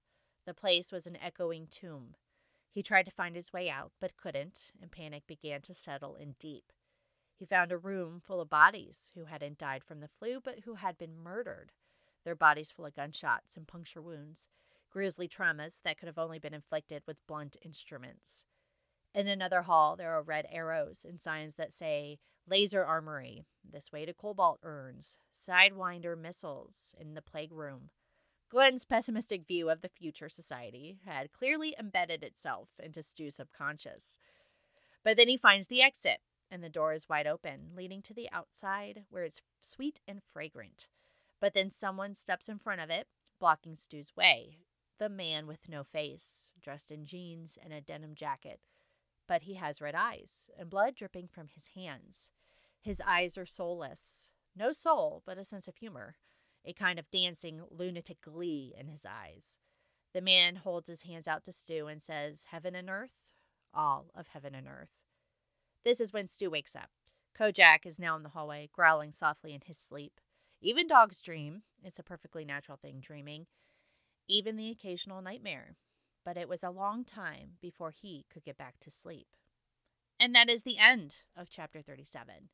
The 0.47 0.55
place 0.55 0.93
was 0.93 1.07
an 1.07 1.17
echoing 1.23 1.67
tomb. 1.69 2.15
He 2.71 2.83
tried 2.83 3.05
to 3.05 3.11
find 3.11 3.35
his 3.35 3.53
way 3.53 3.71
out, 3.71 3.93
but 4.01 4.17
couldn't, 4.17 4.73
and 4.81 4.91
panic 4.91 5.27
began 5.27 5.63
to 5.63 5.75
settle 5.75 6.17
in 6.17 6.37
deep. 6.39 6.73
He 7.35 7.47
found 7.47 7.73
a 7.73 7.79
room 7.79 8.21
full 8.21 8.41
of 8.41 8.51
bodies 8.51 9.11
who 9.15 9.25
hadn't 9.25 9.59
died 9.59 9.85
from 9.85 10.01
the 10.01 10.09
flu, 10.09 10.41
but 10.41 10.61
who 10.61 10.75
had 10.75 10.99
been 10.99 11.17
murdered. 11.17 11.73
Their 12.25 12.35
bodies 12.35 12.71
full 12.71 12.87
of 12.87 12.95
gunshots 12.95 13.57
and 13.57 13.67
puncture 13.67 14.03
wounds, 14.03 14.49
grisly 14.91 15.29
traumas 15.29 15.81
that 15.83 15.99
could 15.99 16.09
have 16.09 16.19
only 16.19 16.39
been 16.39 16.55
inflicted 16.55 17.03
with 17.07 17.27
blunt 17.27 17.57
instruments. 17.63 18.45
In 19.15 19.29
another 19.29 19.63
hall, 19.63 19.97
there 19.97 20.13
are 20.13 20.23
red 20.23 20.47
arrows 20.51 21.05
and 21.09 21.21
signs 21.21 21.55
that 21.57 21.73
say 21.73 22.19
laser 22.47 22.85
armory, 22.85 23.45
this 23.65 23.93
way 23.93 24.05
to 24.05 24.13
cobalt 24.13 24.59
urns, 24.63 25.19
sidewinder 25.37 26.19
missiles 26.19 26.95
in 26.99 27.15
the 27.15 27.23
plague 27.23 27.53
room, 27.53 27.91
Glen's 28.51 28.87
pessimistic 28.87 29.47
view 29.47 29.69
of 29.69 29.83
the 29.83 29.91
future 29.91 30.31
society 30.31 31.01
had 31.05 31.33
clearly 31.33 31.77
embedded 31.79 32.25
itself 32.25 32.71
into 32.83 33.03
Stu's 33.03 33.37
subconscious. 33.37 34.19
But 35.05 35.19
then 35.19 35.29
he 35.29 35.37
finds 35.37 35.67
the 35.67 35.83
exit, 35.83 36.21
and 36.51 36.65
the 36.65 36.71
door 36.71 36.95
is 36.95 37.11
wide 37.11 37.27
open, 37.27 37.73
leading 37.77 38.01
to 38.03 38.15
the 38.15 38.31
outside 38.33 39.05
where 39.11 39.25
it's 39.25 39.43
sweet 39.61 40.01
and 40.09 40.23
fragrant. 40.23 40.89
But 41.41 41.53
then 41.53 41.71
someone 41.71 42.15
steps 42.15 42.49
in 42.49 42.59
front 42.59 42.81
of 42.81 42.89
it, 42.89 43.07
blocking 43.39 43.77
Stu's 43.77 44.17
way. 44.17 44.57
The 44.99 45.11
man 45.11 45.47
with 45.47 45.69
no 45.69 45.85
face, 45.85 46.51
dressed 46.63 46.91
in 46.91 47.05
jeans 47.05 47.59
and 47.63 47.75
a 47.75 47.83
denim 47.83 48.15
jacket. 48.15 48.61
But 49.27 49.43
he 49.43 49.55
has 49.55 49.83
red 49.83 49.95
eyes 49.95 50.49
and 50.59 50.71
blood 50.71 50.95
dripping 50.95 51.29
from 51.29 51.49
his 51.49 51.69
hands. 51.75 52.31
His 52.81 53.03
eyes 53.07 53.37
are 53.37 53.45
soulless. 53.45 54.27
No 54.57 54.73
soul, 54.73 55.23
but 55.27 55.37
a 55.37 55.45
sense 55.45 55.69
of 55.69 55.77
humor 55.77 56.17
a 56.69 56.75
kind 56.75 56.99
of 56.99 57.11
dancing, 57.11 57.63
lunatic 57.71 58.21
glee 58.21 58.75
in 58.79 58.89
his 58.89 59.07
eyes. 59.07 59.57
The 60.13 60.21
man 60.21 60.57
holds 60.57 60.91
his 60.91 61.03
hands 61.03 61.27
out 61.27 61.43
to 61.45 61.53
Stu 61.53 61.87
and 61.87 62.03
says, 62.03 62.45
Heaven 62.51 62.75
and 62.75 62.91
earth? 62.91 63.33
All 63.73 64.11
of 64.15 64.29
heaven 64.29 64.55
and 64.55 64.69
earth. 64.69 64.91
This 65.85 66.01
is 66.01 66.13
when 66.13 66.27
Stu 66.27 66.51
wakes 66.51 66.77
up. 66.77 66.91
Kojak 67.39 67.87
is 67.87 67.99
now 67.99 68.17
in 68.17 68.23
the 68.23 68.29
hallway, 68.31 68.69
growling 68.73 69.13
softly 69.13 69.55
in 69.55 69.63
his 69.65 69.79
sleep. 69.79 70.21
Even 70.61 70.87
dogs 70.87 71.23
dream. 71.23 71.63
It's 71.83 71.99
a 71.99 72.03
perfectly 72.05 72.45
natural 72.45 72.77
thing, 72.77 73.01
dreaming. 73.01 73.47
Even 74.29 74.57
the 74.57 74.71
occasional 74.71 75.23
nightmare. 75.23 75.77
But 76.25 76.37
it 76.37 76.49
was 76.49 76.63
a 76.63 76.71
long 76.71 77.05
time 77.05 77.53
before 77.63 77.93
he 77.93 78.27
could 78.31 78.45
get 78.45 78.59
back 78.59 78.75
to 78.81 78.91
sleep. 78.91 79.29
And 80.21 80.35
that 80.35 80.51
is 80.51 80.65
the 80.65 80.79
end 80.79 81.15
of 81.35 81.49
chapter 81.49 81.81
37. 81.81 82.51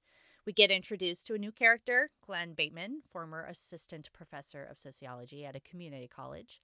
We 0.47 0.53
get 0.53 0.71
introduced 0.71 1.27
to 1.27 1.35
a 1.35 1.39
new 1.39 1.51
character, 1.51 2.11
Glen 2.27 2.53
Bateman, 2.53 3.01
former 3.11 3.47
assistant 3.47 4.11
professor 4.13 4.63
of 4.63 4.79
sociology 4.79 5.47
at 5.47 5.57
a 5.57 5.61
community 5.61 6.07
college. 6.07 6.61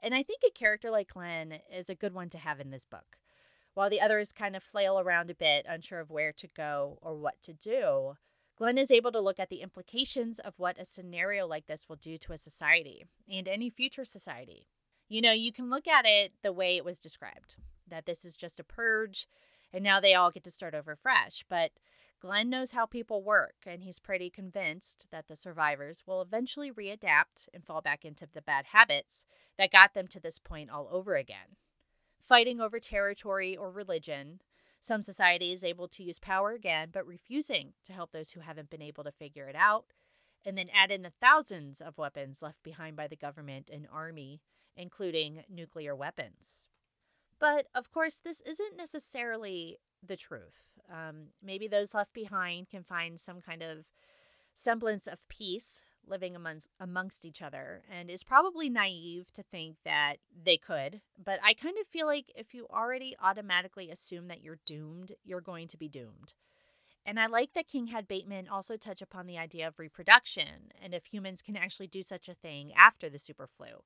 And 0.00 0.14
I 0.14 0.22
think 0.22 0.42
a 0.46 0.52
character 0.52 0.88
like 0.88 1.12
Glen 1.12 1.58
is 1.74 1.90
a 1.90 1.96
good 1.96 2.14
one 2.14 2.28
to 2.30 2.38
have 2.38 2.60
in 2.60 2.70
this 2.70 2.84
book. 2.84 3.16
While 3.74 3.90
the 3.90 4.00
others 4.00 4.32
kind 4.32 4.54
of 4.54 4.62
flail 4.62 5.00
around 5.00 5.30
a 5.30 5.34
bit, 5.34 5.66
unsure 5.68 5.98
of 5.98 6.10
where 6.10 6.32
to 6.32 6.46
go 6.56 6.98
or 7.02 7.16
what 7.16 7.42
to 7.42 7.52
do, 7.52 8.14
Glen 8.56 8.78
is 8.78 8.92
able 8.92 9.10
to 9.10 9.20
look 9.20 9.40
at 9.40 9.48
the 9.48 9.62
implications 9.62 10.38
of 10.38 10.54
what 10.56 10.78
a 10.78 10.84
scenario 10.84 11.44
like 11.44 11.66
this 11.66 11.88
will 11.88 11.96
do 11.96 12.16
to 12.18 12.32
a 12.32 12.38
society 12.38 13.04
and 13.28 13.48
any 13.48 13.68
future 13.68 14.04
society. 14.04 14.68
You 15.08 15.20
know, 15.20 15.32
you 15.32 15.52
can 15.52 15.70
look 15.70 15.88
at 15.88 16.04
it 16.06 16.34
the 16.44 16.52
way 16.52 16.76
it 16.76 16.84
was 16.84 17.00
described 17.00 17.56
that 17.88 18.06
this 18.06 18.24
is 18.24 18.36
just 18.36 18.60
a 18.60 18.64
purge 18.64 19.26
and 19.72 19.82
now 19.82 19.98
they 19.98 20.14
all 20.14 20.30
get 20.30 20.44
to 20.44 20.52
start 20.52 20.74
over 20.74 20.94
fresh. 20.94 21.44
But 21.48 21.72
Glen 22.24 22.48
knows 22.48 22.70
how 22.70 22.86
people 22.86 23.22
work, 23.22 23.56
and 23.66 23.82
he's 23.82 23.98
pretty 23.98 24.30
convinced 24.30 25.08
that 25.12 25.28
the 25.28 25.36
survivors 25.36 26.04
will 26.06 26.22
eventually 26.22 26.72
readapt 26.72 27.50
and 27.52 27.62
fall 27.62 27.82
back 27.82 28.02
into 28.02 28.26
the 28.26 28.40
bad 28.40 28.64
habits 28.72 29.26
that 29.58 29.70
got 29.70 29.92
them 29.92 30.06
to 30.06 30.18
this 30.18 30.38
point 30.38 30.70
all 30.70 30.88
over 30.90 31.16
again. 31.16 31.58
Fighting 32.22 32.62
over 32.62 32.80
territory 32.80 33.54
or 33.54 33.70
religion, 33.70 34.40
some 34.80 35.02
societies 35.02 35.62
able 35.62 35.86
to 35.88 36.02
use 36.02 36.18
power 36.18 36.52
again, 36.52 36.88
but 36.90 37.06
refusing 37.06 37.74
to 37.84 37.92
help 37.92 38.12
those 38.12 38.30
who 38.30 38.40
haven't 38.40 38.70
been 38.70 38.80
able 38.80 39.04
to 39.04 39.12
figure 39.12 39.48
it 39.48 39.54
out, 39.54 39.84
and 40.46 40.56
then 40.56 40.70
add 40.74 40.90
in 40.90 41.02
the 41.02 41.12
thousands 41.20 41.82
of 41.82 41.98
weapons 41.98 42.40
left 42.40 42.62
behind 42.62 42.96
by 42.96 43.06
the 43.06 43.16
government 43.16 43.68
and 43.70 43.86
army, 43.92 44.40
including 44.78 45.44
nuclear 45.50 45.94
weapons. 45.94 46.68
But 47.38 47.66
of 47.74 47.92
course, 47.92 48.18
this 48.18 48.40
isn't 48.40 48.78
necessarily 48.78 49.76
the 50.02 50.16
truth. 50.16 50.73
Um, 50.90 51.28
maybe 51.42 51.66
those 51.66 51.94
left 51.94 52.12
behind 52.12 52.68
can 52.68 52.82
find 52.82 53.18
some 53.18 53.40
kind 53.40 53.62
of 53.62 53.86
semblance 54.56 55.06
of 55.06 55.26
peace 55.28 55.82
living 56.06 56.36
amongst, 56.36 56.68
amongst 56.78 57.24
each 57.24 57.42
other 57.42 57.82
and 57.90 58.10
is 58.10 58.22
probably 58.22 58.68
naive 58.68 59.32
to 59.32 59.42
think 59.42 59.76
that 59.84 60.16
they 60.44 60.56
could. 60.56 61.00
But 61.22 61.40
I 61.42 61.54
kind 61.54 61.76
of 61.80 61.86
feel 61.86 62.06
like 62.06 62.30
if 62.34 62.54
you 62.54 62.66
already 62.70 63.16
automatically 63.22 63.90
assume 63.90 64.28
that 64.28 64.42
you're 64.42 64.60
doomed, 64.66 65.12
you're 65.24 65.40
going 65.40 65.68
to 65.68 65.76
be 65.76 65.88
doomed. 65.88 66.34
And 67.06 67.20
I 67.20 67.26
like 67.26 67.52
that 67.54 67.68
King 67.68 67.88
had 67.88 68.08
Bateman 68.08 68.48
also 68.48 68.76
touch 68.76 69.02
upon 69.02 69.26
the 69.26 69.38
idea 69.38 69.68
of 69.68 69.78
reproduction 69.78 70.72
and 70.80 70.94
if 70.94 71.06
humans 71.06 71.42
can 71.42 71.56
actually 71.56 71.86
do 71.86 72.02
such 72.02 72.28
a 72.28 72.34
thing 72.34 72.72
after 72.74 73.10
the 73.10 73.18
super 73.18 73.46
flu. 73.46 73.82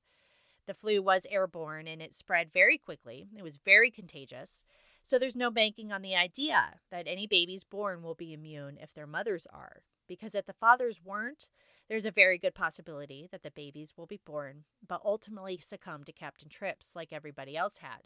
The 0.67 0.73
flu 0.73 1.01
was 1.01 1.25
airborne 1.29 1.87
and 1.87 2.01
it 2.01 2.13
spread 2.13 2.53
very 2.53 2.77
quickly, 2.77 3.27
it 3.37 3.43
was 3.43 3.57
very 3.57 3.91
contagious. 3.91 4.63
So 5.09 5.17
there's 5.17 5.35
no 5.35 5.49
banking 5.49 5.91
on 5.91 6.03
the 6.03 6.15
idea 6.15 6.75
that 6.91 7.07
any 7.07 7.25
babies 7.25 7.63
born 7.63 8.03
will 8.03 8.13
be 8.13 8.31
immune 8.31 8.77
if 8.79 8.93
their 8.93 9.07
mothers 9.07 9.47
are. 9.51 9.81
Because 10.07 10.35
if 10.35 10.45
the 10.45 10.53
fathers 10.53 11.01
weren't, 11.03 11.49
there's 11.87 12.05
a 12.05 12.11
very 12.11 12.37
good 12.37 12.53
possibility 12.53 13.27
that 13.31 13.41
the 13.41 13.49
babies 13.49 13.95
will 13.97 14.05
be 14.05 14.21
born, 14.23 14.65
but 14.87 15.01
ultimately 15.03 15.57
succumb 15.57 16.03
to 16.03 16.11
Captain 16.11 16.47
Trips 16.47 16.95
like 16.95 17.11
everybody 17.11 17.57
else 17.57 17.79
had. 17.79 18.01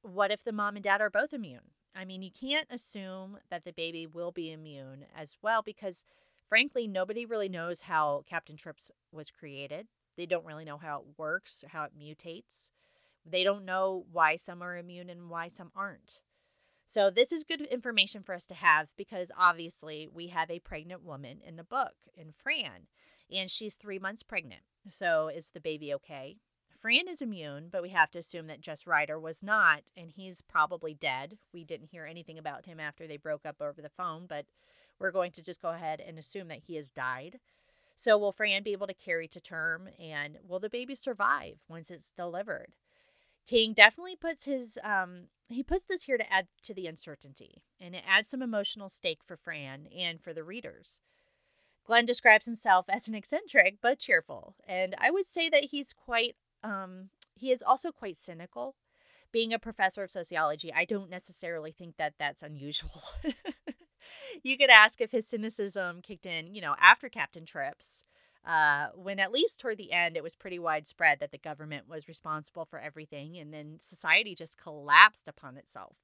What 0.00 0.30
if 0.30 0.42
the 0.42 0.52
mom 0.52 0.76
and 0.76 0.82
dad 0.82 1.02
are 1.02 1.10
both 1.10 1.34
immune? 1.34 1.72
I 1.94 2.06
mean, 2.06 2.22
you 2.22 2.30
can't 2.30 2.68
assume 2.70 3.36
that 3.50 3.64
the 3.66 3.72
baby 3.74 4.06
will 4.06 4.32
be 4.32 4.50
immune 4.50 5.04
as 5.14 5.36
well 5.42 5.60
because, 5.60 6.02
frankly, 6.48 6.88
nobody 6.88 7.26
really 7.26 7.50
knows 7.50 7.82
how 7.82 8.24
Captain 8.26 8.56
Trips 8.56 8.90
was 9.12 9.30
created. 9.30 9.88
They 10.16 10.24
don't 10.24 10.46
really 10.46 10.64
know 10.64 10.78
how 10.78 11.00
it 11.00 11.18
works, 11.18 11.62
how 11.72 11.84
it 11.84 11.92
mutates. 11.94 12.70
They 13.26 13.44
don't 13.44 13.66
know 13.66 14.06
why 14.10 14.36
some 14.36 14.62
are 14.62 14.78
immune 14.78 15.10
and 15.10 15.28
why 15.28 15.48
some 15.48 15.72
aren't. 15.76 16.22
So, 16.90 17.10
this 17.10 17.32
is 17.32 17.44
good 17.44 17.60
information 17.60 18.22
for 18.22 18.34
us 18.34 18.46
to 18.46 18.54
have 18.54 18.88
because 18.96 19.30
obviously 19.36 20.08
we 20.10 20.28
have 20.28 20.50
a 20.50 20.58
pregnant 20.58 21.04
woman 21.04 21.40
in 21.46 21.56
the 21.56 21.62
book, 21.62 21.92
in 22.16 22.32
Fran, 22.32 22.86
and 23.30 23.50
she's 23.50 23.74
three 23.74 23.98
months 23.98 24.22
pregnant. 24.22 24.62
So, 24.88 25.28
is 25.28 25.50
the 25.50 25.60
baby 25.60 25.92
okay? 25.92 26.36
Fran 26.80 27.06
is 27.06 27.20
immune, 27.20 27.68
but 27.70 27.82
we 27.82 27.90
have 27.90 28.10
to 28.12 28.18
assume 28.18 28.46
that 28.46 28.62
Jess 28.62 28.86
Rider 28.86 29.20
was 29.20 29.42
not, 29.42 29.82
and 29.98 30.10
he's 30.10 30.40
probably 30.40 30.94
dead. 30.94 31.36
We 31.52 31.62
didn't 31.62 31.90
hear 31.92 32.06
anything 32.06 32.38
about 32.38 32.64
him 32.64 32.80
after 32.80 33.06
they 33.06 33.18
broke 33.18 33.44
up 33.44 33.56
over 33.60 33.82
the 33.82 33.90
phone, 33.90 34.24
but 34.26 34.46
we're 34.98 35.10
going 35.10 35.32
to 35.32 35.42
just 35.42 35.60
go 35.60 35.68
ahead 35.68 36.00
and 36.00 36.18
assume 36.18 36.48
that 36.48 36.62
he 36.66 36.76
has 36.76 36.90
died. 36.90 37.38
So, 37.96 38.16
will 38.16 38.32
Fran 38.32 38.62
be 38.62 38.72
able 38.72 38.86
to 38.86 38.94
carry 38.94 39.28
to 39.28 39.40
term, 39.42 39.90
and 40.00 40.38
will 40.48 40.58
the 40.58 40.70
baby 40.70 40.94
survive 40.94 41.58
once 41.68 41.90
it's 41.90 42.12
delivered? 42.16 42.72
King 43.48 43.72
definitely 43.72 44.14
puts 44.14 44.44
his 44.44 44.78
um, 44.84 45.28
he 45.48 45.62
puts 45.62 45.86
this 45.86 46.04
here 46.04 46.18
to 46.18 46.32
add 46.32 46.48
to 46.62 46.74
the 46.74 46.86
uncertainty, 46.86 47.62
and 47.80 47.94
it 47.94 48.04
adds 48.06 48.28
some 48.28 48.42
emotional 48.42 48.90
stake 48.90 49.24
for 49.24 49.36
Fran 49.36 49.86
and 49.86 50.20
for 50.20 50.34
the 50.34 50.44
readers. 50.44 51.00
Glen 51.86 52.04
describes 52.04 52.44
himself 52.44 52.84
as 52.90 53.08
an 53.08 53.14
eccentric 53.14 53.78
but 53.80 53.98
cheerful, 53.98 54.54
and 54.68 54.94
I 54.98 55.10
would 55.10 55.26
say 55.26 55.48
that 55.48 55.64
he's 55.64 55.94
quite 55.94 56.36
um, 56.62 57.08
he 57.34 57.50
is 57.50 57.62
also 57.62 57.90
quite 57.90 58.18
cynical. 58.18 58.76
Being 59.30 59.52
a 59.52 59.58
professor 59.58 60.02
of 60.02 60.10
sociology, 60.10 60.72
I 60.72 60.84
don't 60.84 61.10
necessarily 61.10 61.70
think 61.70 61.96
that 61.96 62.14
that's 62.18 62.42
unusual. 62.42 63.02
you 64.42 64.56
could 64.56 64.70
ask 64.70 65.00
if 65.00 65.12
his 65.12 65.26
cynicism 65.26 66.00
kicked 66.02 66.24
in, 66.24 66.54
you 66.54 66.62
know, 66.62 66.74
after 66.80 67.10
Captain 67.10 67.44
Trips, 67.44 68.04
uh, 68.46 68.88
when 68.94 69.18
at 69.18 69.32
least 69.32 69.60
toward 69.60 69.78
the 69.78 69.92
end 69.92 70.16
it 70.16 70.22
was 70.22 70.36
pretty 70.36 70.58
widespread 70.58 71.20
that 71.20 71.32
the 71.32 71.38
government 71.38 71.88
was 71.88 72.08
responsible 72.08 72.64
for 72.64 72.78
everything 72.78 73.36
and 73.36 73.52
then 73.52 73.78
society 73.80 74.34
just 74.34 74.58
collapsed 74.60 75.28
upon 75.28 75.56
itself. 75.56 75.96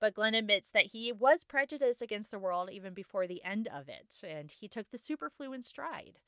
But 0.00 0.14
Glen 0.14 0.34
admits 0.34 0.70
that 0.70 0.86
he 0.86 1.12
was 1.12 1.44
prejudiced 1.44 2.02
against 2.02 2.30
the 2.30 2.38
world 2.38 2.68
even 2.70 2.94
before 2.94 3.26
the 3.26 3.42
end 3.44 3.68
of 3.68 3.88
it, 3.88 4.22
and 4.28 4.50
he 4.50 4.68
took 4.68 4.90
the 4.90 4.98
superflu 4.98 5.54
in 5.54 5.62
stride. 5.62 6.18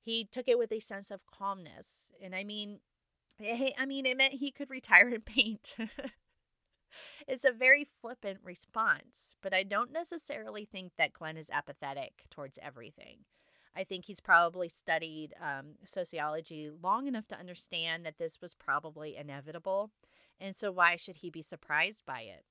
He 0.00 0.24
took 0.30 0.46
it 0.46 0.58
with 0.58 0.70
a 0.70 0.78
sense 0.78 1.10
of 1.10 1.26
calmness. 1.26 2.12
And 2.22 2.34
I 2.34 2.44
mean, 2.44 2.80
Hey, 3.38 3.74
I 3.76 3.84
mean, 3.84 4.06
it 4.06 4.16
meant 4.16 4.34
he 4.34 4.52
could 4.52 4.70
retire 4.70 5.08
and 5.08 5.24
paint. 5.24 5.76
it's 7.26 7.44
a 7.44 7.52
very 7.52 7.84
flippant 7.84 8.38
response, 8.44 9.34
but 9.42 9.52
I 9.52 9.64
don't 9.64 9.92
necessarily 9.92 10.64
think 10.64 10.92
that 10.96 11.12
Glen 11.12 11.36
is 11.36 11.50
apathetic 11.50 12.24
towards 12.30 12.58
everything. 12.62 13.24
I 13.76 13.84
think 13.84 14.04
he's 14.04 14.20
probably 14.20 14.68
studied 14.68 15.34
um, 15.40 15.74
sociology 15.84 16.70
long 16.82 17.06
enough 17.06 17.26
to 17.28 17.38
understand 17.38 18.06
that 18.06 18.18
this 18.18 18.40
was 18.40 18.54
probably 18.54 19.16
inevitable. 19.16 19.90
And 20.40 20.54
so, 20.54 20.70
why 20.70 20.96
should 20.96 21.16
he 21.16 21.30
be 21.30 21.42
surprised 21.42 22.04
by 22.06 22.20
it? 22.22 22.44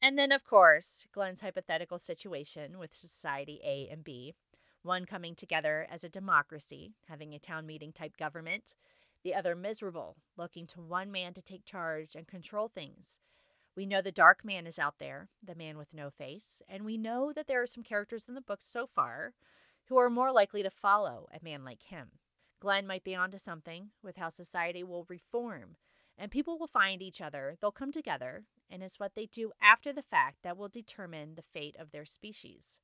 And 0.00 0.18
then, 0.18 0.30
of 0.30 0.44
course, 0.44 1.06
Glen's 1.12 1.40
hypothetical 1.40 1.98
situation 1.98 2.78
with 2.78 2.94
Society 2.94 3.60
A 3.64 3.88
and 3.90 4.04
B 4.04 4.34
one 4.82 5.04
coming 5.04 5.34
together 5.34 5.86
as 5.90 6.04
a 6.04 6.08
democracy, 6.08 6.94
having 7.08 7.34
a 7.34 7.38
town 7.38 7.66
meeting 7.66 7.92
type 7.92 8.16
government, 8.16 8.74
the 9.22 9.34
other 9.34 9.54
miserable, 9.54 10.16
looking 10.36 10.66
to 10.66 10.80
one 10.80 11.10
man 11.10 11.34
to 11.34 11.42
take 11.42 11.64
charge 11.64 12.14
and 12.14 12.26
control 12.26 12.68
things. 12.68 13.20
We 13.76 13.86
know 13.86 14.00
the 14.00 14.12
dark 14.12 14.44
man 14.44 14.66
is 14.66 14.78
out 14.78 14.98
there, 14.98 15.28
the 15.44 15.54
man 15.54 15.78
with 15.78 15.94
no 15.94 16.10
face, 16.10 16.62
and 16.68 16.84
we 16.84 16.96
know 16.96 17.32
that 17.34 17.46
there 17.46 17.62
are 17.62 17.66
some 17.66 17.84
characters 17.84 18.24
in 18.28 18.34
the 18.34 18.40
book 18.40 18.60
so 18.62 18.86
far 18.86 19.34
who 19.88 19.98
are 19.98 20.10
more 20.10 20.32
likely 20.32 20.62
to 20.62 20.70
follow 20.70 21.28
a 21.32 21.42
man 21.42 21.64
like 21.64 21.82
him. 21.82 22.10
Glen 22.60 22.86
might 22.86 23.04
be 23.04 23.14
onto 23.14 23.38
something 23.38 23.90
with 24.02 24.16
how 24.16 24.28
society 24.28 24.82
will 24.82 25.06
reform, 25.08 25.76
and 26.16 26.30
people 26.30 26.58
will 26.58 26.66
find 26.66 27.00
each 27.00 27.20
other, 27.20 27.56
they'll 27.60 27.70
come 27.70 27.92
together, 27.92 28.44
and 28.70 28.82
it's 28.82 28.98
what 28.98 29.14
they 29.14 29.26
do 29.26 29.52
after 29.62 29.92
the 29.92 30.02
fact 30.02 30.38
that 30.42 30.56
will 30.56 30.68
determine 30.68 31.34
the 31.34 31.42
fate 31.42 31.76
of 31.78 31.90
their 31.90 32.04
species. 32.04 32.78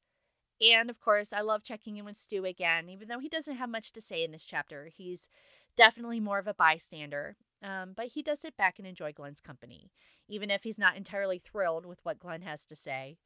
And 0.61 0.89
of 0.89 1.01
course, 1.01 1.33
I 1.33 1.41
love 1.41 1.65
checking 1.65 1.97
in 1.97 2.05
with 2.05 2.17
Stu 2.17 2.45
again, 2.45 2.89
even 2.89 3.09
though 3.09 3.19
he 3.19 3.29
doesn't 3.29 3.57
have 3.57 3.69
much 3.69 3.93
to 3.93 4.01
say 4.01 4.23
in 4.23 4.31
this 4.31 4.47
chapter. 4.47 4.89
He's 4.95 5.29
definitely 5.77 6.21
more 6.21 6.39
of 6.39 6.47
a 6.47 6.55
bystander, 6.55 7.37
um, 7.63 7.93
but 7.97 8.09
he 8.09 8.23
does 8.23 8.41
sit 8.41 8.57
back 8.57 8.79
and 8.79 8.87
enjoy 8.87 9.13
Glen's 9.13 9.41
company, 9.41 9.91
even 10.29 10.51
if 10.51 10.63
he's 10.63 10.79
not 10.79 10.97
entirely 10.97 11.39
thrilled 11.39 11.85
with 11.85 11.99
what 12.05 12.21
Glen 12.21 12.43
has 12.43 12.65
to 12.67 12.77
say. 12.77 13.19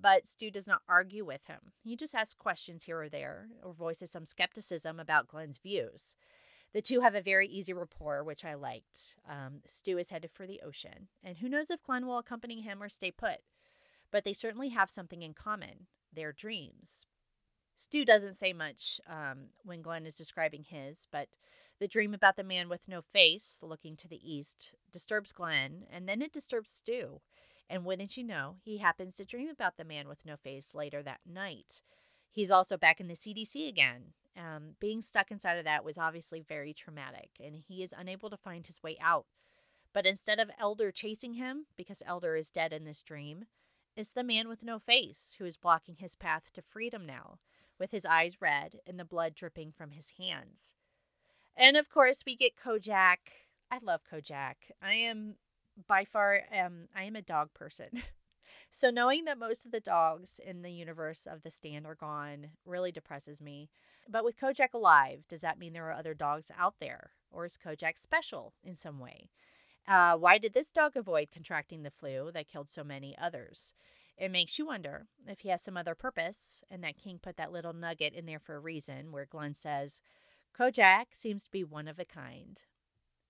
But 0.00 0.26
Stu 0.26 0.50
does 0.50 0.66
not 0.66 0.82
argue 0.88 1.24
with 1.24 1.46
him. 1.46 1.72
He 1.82 1.96
just 1.96 2.14
asks 2.14 2.34
questions 2.34 2.84
here 2.84 3.00
or 3.00 3.08
there, 3.08 3.48
or 3.62 3.72
voices 3.72 4.10
some 4.10 4.26
skepticism 4.26 5.00
about 5.00 5.28
Glen's 5.28 5.58
views. 5.58 6.16
The 6.72 6.82
two 6.82 7.00
have 7.00 7.14
a 7.14 7.22
very 7.22 7.48
easy 7.48 7.72
rapport, 7.72 8.22
which 8.22 8.44
I 8.44 8.54
liked. 8.54 9.16
Um, 9.28 9.60
Stu 9.66 9.98
is 9.98 10.10
headed 10.10 10.30
for 10.30 10.46
the 10.46 10.60
ocean, 10.64 11.08
and 11.24 11.38
who 11.38 11.48
knows 11.48 11.70
if 11.70 11.82
Glen 11.82 12.06
will 12.06 12.18
accompany 12.18 12.60
him 12.60 12.82
or 12.82 12.88
stay 12.88 13.10
put. 13.10 13.38
But 14.10 14.24
they 14.24 14.32
certainly 14.32 14.68
have 14.70 14.90
something 14.90 15.22
in 15.22 15.34
common 15.34 15.86
their 16.12 16.32
dreams. 16.32 17.06
Stu 17.74 18.04
doesn't 18.04 18.34
say 18.34 18.52
much 18.52 19.00
um, 19.08 19.48
when 19.64 19.82
Glen 19.82 20.06
is 20.06 20.16
describing 20.16 20.64
his, 20.64 21.06
but 21.10 21.28
the 21.78 21.88
dream 21.88 22.14
about 22.14 22.36
the 22.36 22.42
man 22.42 22.68
with 22.68 22.88
no 22.88 23.02
face 23.02 23.58
looking 23.60 23.96
to 23.96 24.08
the 24.08 24.20
east 24.22 24.74
disturbs 24.90 25.32
Glen, 25.32 25.84
and 25.90 26.08
then 26.08 26.22
it 26.22 26.32
disturbs 26.32 26.70
Stu. 26.70 27.20
And 27.68 27.84
wouldn't 27.84 28.16
you 28.16 28.24
know, 28.24 28.56
he 28.62 28.78
happens 28.78 29.16
to 29.16 29.24
dream 29.24 29.48
about 29.48 29.76
the 29.76 29.84
man 29.84 30.08
with 30.08 30.24
no 30.24 30.36
face 30.36 30.74
later 30.74 31.02
that 31.02 31.20
night. 31.26 31.82
He's 32.30 32.50
also 32.50 32.76
back 32.76 33.00
in 33.00 33.08
the 33.08 33.14
CDC 33.14 33.68
again. 33.68 34.12
Um, 34.36 34.76
being 34.78 35.00
stuck 35.00 35.30
inside 35.30 35.56
of 35.56 35.64
that 35.64 35.84
was 35.84 35.96
obviously 35.96 36.44
very 36.46 36.74
traumatic, 36.74 37.30
and 37.42 37.62
he 37.66 37.82
is 37.82 37.94
unable 37.96 38.28
to 38.30 38.36
find 38.36 38.66
his 38.66 38.82
way 38.82 38.98
out. 39.00 39.26
But 39.92 40.06
instead 40.06 40.38
of 40.38 40.50
Elder 40.60 40.92
chasing 40.92 41.34
him, 41.34 41.66
because 41.76 42.02
Elder 42.04 42.36
is 42.36 42.50
dead 42.50 42.72
in 42.72 42.84
this 42.84 43.02
dream, 43.02 43.46
it's 43.96 44.12
the 44.12 44.22
man 44.22 44.46
with 44.46 44.62
no 44.62 44.78
face 44.78 45.36
who 45.38 45.46
is 45.46 45.56
blocking 45.56 45.96
his 45.98 46.14
path 46.14 46.52
to 46.52 46.60
freedom 46.60 47.06
now, 47.06 47.38
with 47.78 47.92
his 47.92 48.04
eyes 48.04 48.36
red 48.40 48.80
and 48.86 49.00
the 49.00 49.06
blood 49.06 49.34
dripping 49.34 49.72
from 49.72 49.92
his 49.92 50.12
hands. 50.18 50.74
And 51.56 51.78
of 51.78 51.88
course, 51.88 52.24
we 52.26 52.36
get 52.36 52.52
Kojak. 52.62 53.16
I 53.70 53.78
love 53.82 54.02
Kojak. 54.10 54.56
I 54.82 54.94
am 54.94 55.36
by 55.88 56.04
far 56.04 56.42
um 56.52 56.88
I 56.94 57.04
am 57.04 57.16
a 57.16 57.22
dog 57.22 57.54
person. 57.54 58.02
so 58.70 58.90
knowing 58.90 59.24
that 59.24 59.38
most 59.38 59.66
of 59.66 59.72
the 59.72 59.80
dogs 59.80 60.40
in 60.44 60.62
the 60.62 60.72
universe 60.72 61.26
of 61.26 61.42
the 61.42 61.50
stand 61.50 61.86
are 61.86 61.94
gone 61.94 62.48
really 62.64 62.92
depresses 62.92 63.40
me. 63.40 63.70
But 64.08 64.24
with 64.24 64.38
Kojak 64.38 64.72
alive, 64.72 65.24
does 65.28 65.40
that 65.40 65.58
mean 65.58 65.72
there 65.72 65.88
are 65.88 65.98
other 65.98 66.14
dogs 66.14 66.50
out 66.56 66.74
there? 66.80 67.10
Or 67.30 67.44
is 67.44 67.58
Kojak 67.62 67.98
special 67.98 68.54
in 68.62 68.76
some 68.76 68.98
way? 68.98 69.30
Uh, 69.88 70.16
why 70.16 70.38
did 70.38 70.54
this 70.54 70.70
dog 70.70 70.96
avoid 70.96 71.28
contracting 71.32 71.82
the 71.82 71.90
flu 71.90 72.30
that 72.32 72.48
killed 72.48 72.70
so 72.70 72.82
many 72.82 73.16
others? 73.18 73.72
It 74.16 74.30
makes 74.30 74.58
you 74.58 74.66
wonder 74.66 75.06
if 75.26 75.40
he 75.40 75.50
has 75.50 75.62
some 75.62 75.76
other 75.76 75.94
purpose, 75.94 76.64
and 76.70 76.82
that 76.82 76.96
King 76.96 77.20
put 77.22 77.36
that 77.36 77.52
little 77.52 77.74
nugget 77.74 78.14
in 78.14 78.26
there 78.26 78.38
for 78.38 78.56
a 78.56 78.60
reason, 78.60 79.12
where 79.12 79.26
Glen 79.26 79.54
says, 79.54 80.00
Kojak 80.58 81.06
seems 81.12 81.44
to 81.44 81.50
be 81.50 81.62
one 81.62 81.86
of 81.86 81.98
a 81.98 82.04
kind. 82.04 82.58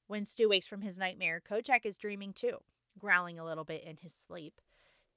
When 0.07 0.25
Stu 0.25 0.49
wakes 0.49 0.67
from 0.67 0.83
his 0.83 0.99
nightmare, 0.99 1.43
Kojak 1.47 1.85
is 1.85 1.99
dreaming 1.99 2.33
too, 2.33 2.59
growling 2.99 3.39
a 3.39 3.45
little 3.45 3.65
bit 3.65 3.83
in 3.85 3.97
his 3.97 4.15
sleep. 4.27 4.61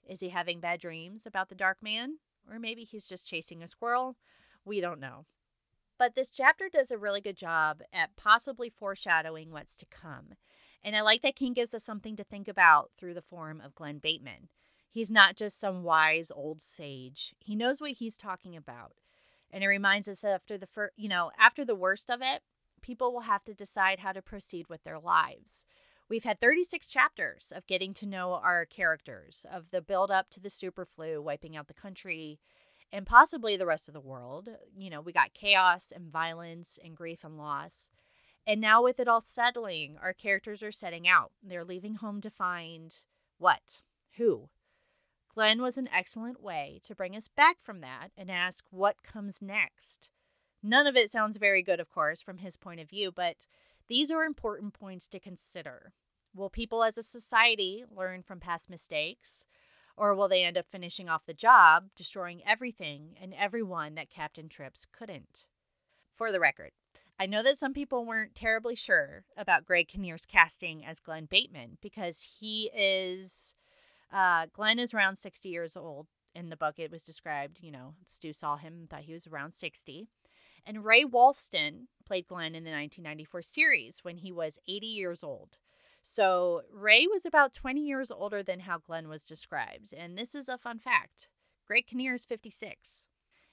Is 0.08 0.20
he 0.20 0.30
having 0.30 0.60
bad 0.60 0.80
dreams 0.80 1.26
about 1.28 1.50
the 1.50 1.56
dark 1.56 1.78
man? 1.82 2.18
Or 2.52 2.58
maybe 2.58 2.84
he's 2.84 3.08
just 3.08 3.28
chasing 3.28 3.62
a 3.62 3.68
squirrel? 3.68 4.16
We 4.66 4.82
don't 4.82 5.00
know. 5.00 5.26
But 6.00 6.16
this 6.16 6.32
chapter 6.32 6.70
does 6.72 6.92
a 6.92 6.98
really 6.98 7.22
good 7.22 7.38
job 7.38 7.82
at 7.94 8.16
possibly 8.16 8.70
foreshadowing 8.70 9.52
what's 9.52 9.76
to 9.78 9.86
come. 9.86 10.34
And 10.84 10.96
I 10.96 11.02
like 11.02 11.22
that 11.22 11.36
King 11.36 11.54
gives 11.54 11.74
us 11.74 11.84
something 11.84 12.16
to 12.16 12.24
think 12.24 12.48
about 12.48 12.92
through 12.98 13.14
the 13.14 13.22
form 13.22 13.62
of 13.64 13.76
Glen 13.76 14.00
Bateman. 14.00 14.48
He's 14.90 15.12
not 15.12 15.36
just 15.36 15.60
some 15.60 15.84
wise 15.84 16.32
old 16.32 16.62
sage. 16.62 17.36
He 17.38 17.56
knows 17.56 17.80
what 17.80 17.92
he's 17.92 18.18
talking 18.18 18.56
about. 18.56 18.94
And 19.52 19.64
it 19.64 19.68
reminds 19.68 20.08
us 20.08 20.24
after 20.24 20.58
the 20.58 20.66
fir- 20.66 20.92
you 20.96 21.10
know, 21.10 21.32
after 21.38 21.66
the 21.66 21.76
worst 21.76 22.10
of 22.10 22.22
it, 22.22 22.42
people 22.82 23.14
will 23.14 23.22
have 23.22 23.44
to 23.46 23.54
decide 23.54 24.00
how 24.00 24.12
to 24.12 24.22
proceed 24.22 24.68
with 24.70 24.84
their 24.84 25.00
lives. 25.00 25.66
We've 26.10 26.24
had 26.24 26.42
36 26.42 26.90
chapters 26.90 27.54
of 27.56 27.68
getting 27.68 27.94
to 27.96 28.08
know 28.08 28.34
our 28.34 28.66
characters, 28.66 29.46
of 29.52 29.70
the 29.70 29.82
build 29.82 30.10
up 30.10 30.30
to 30.32 30.40
the 30.40 30.50
super 30.50 30.86
flu 30.86 31.22
wiping 31.22 31.56
out 31.56 31.68
the 31.68 31.74
country 31.74 32.40
and 32.92 33.06
possibly 33.06 33.56
the 33.56 33.68
rest 33.68 33.88
of 33.88 33.94
the 33.94 34.00
world. 34.00 34.50
You 34.76 34.90
know, 34.90 35.02
we 35.02 35.14
got 35.14 35.36
chaos 35.36 35.94
and 35.96 36.12
violence 36.12 36.80
and 36.84 36.96
grief 36.96 37.24
and 37.24 37.38
loss. 37.38 37.92
And 38.48 38.60
now, 38.60 38.84
with 38.84 39.00
it 39.00 39.08
all 39.08 39.22
settling, 39.22 39.98
our 40.02 40.14
characters 40.14 40.64
are 40.64 40.72
setting 40.72 41.08
out. 41.08 41.32
They're 41.44 41.66
leaving 41.66 41.96
home 41.96 42.22
to 42.22 42.32
find 42.32 42.96
what? 43.38 43.82
Who? 44.18 44.50
Glen 45.36 45.62
was 45.62 45.78
an 45.78 45.90
excellent 45.96 46.42
way 46.42 46.82
to 46.86 46.96
bring 46.96 47.16
us 47.16 47.28
back 47.28 47.58
from 47.62 47.82
that 47.82 48.10
and 48.18 48.32
ask 48.32 48.66
what 48.72 49.04
comes 49.04 49.42
next. 49.42 50.10
None 50.62 50.88
of 50.88 50.96
it 50.96 51.12
sounds 51.12 51.38
very 51.38 51.64
good, 51.64 51.80
of 51.80 51.90
course, 51.90 52.22
from 52.22 52.40
his 52.40 52.58
point 52.58 52.80
of 52.80 52.90
view, 52.90 53.12
but 53.12 53.48
these 53.88 54.12
are 54.12 54.24
important 54.24 54.74
points 54.74 55.08
to 55.10 55.20
consider. 55.20 55.94
Will 56.36 56.50
people 56.50 56.84
as 56.84 56.98
a 56.98 57.04
society 57.04 57.86
learn 57.90 58.24
from 58.24 58.40
past 58.40 58.70
mistakes? 58.70 59.46
Or 59.98 60.16
will 60.16 60.30
they 60.30 60.44
end 60.44 60.58
up 60.58 60.66
finishing 60.70 61.10
off 61.10 61.26
the 61.26 61.34
job, 61.34 61.90
destroying 61.96 62.42
everything 62.48 63.16
and 63.22 63.34
everyone 63.34 63.96
that 63.96 64.10
Captain 64.10 64.48
Trips 64.48 64.86
couldn't? 64.90 65.46
For 66.14 66.32
the 66.32 66.40
record, 66.40 66.72
I 67.20 67.26
know 67.26 67.44
that 67.44 67.60
some 67.60 67.74
people 67.74 68.06
weren't 68.06 68.36
terribly 68.36 68.76
sure 68.76 69.26
about 69.36 69.66
Greg 69.66 69.90
Kinnear's 69.90 70.26
casting 70.26 70.86
as 70.86 71.02
Glen 71.02 71.26
Bateman 71.26 71.78
because 71.82 72.38
he 72.40 72.70
is, 72.74 73.56
uh, 74.12 74.46
Glen 74.54 74.80
is 74.80 74.94
around 74.94 75.18
60 75.18 75.50
years 75.50 75.76
old. 75.76 76.08
In 76.34 76.50
the 76.50 76.56
book, 76.56 76.76
it 76.78 76.92
was 76.92 77.04
described, 77.04 77.58
you 77.62 77.72
know, 77.72 77.96
Stu 78.06 78.32
saw 78.32 78.56
him, 78.56 78.88
thought 78.90 79.02
he 79.02 79.14
was 79.14 79.28
around 79.28 79.56
60. 79.56 80.08
And 80.66 80.86
Ray 80.86 81.04
Walston 81.04 81.88
played 82.06 82.28
Glen 82.28 82.56
in 82.56 82.64
the 82.64 82.72
1994 82.72 83.42
series 83.44 84.00
when 84.04 84.18
he 84.18 84.32
was 84.32 84.58
80 84.68 84.88
years 84.88 85.24
old. 85.24 85.58
So 86.02 86.62
Ray 86.72 87.06
was 87.08 87.26
about 87.26 87.54
20 87.54 87.82
years 87.82 88.10
older 88.10 88.42
than 88.42 88.62
how 88.62 88.78
Glen 88.78 89.10
was 89.10 89.28
described. 89.28 89.94
And 89.94 90.18
this 90.18 90.34
is 90.34 90.50
a 90.50 90.58
fun 90.58 90.80
fact 90.80 91.30
Greg 91.68 91.88
Kinnear 91.88 92.16
is 92.16 92.26
56. 92.26 93.06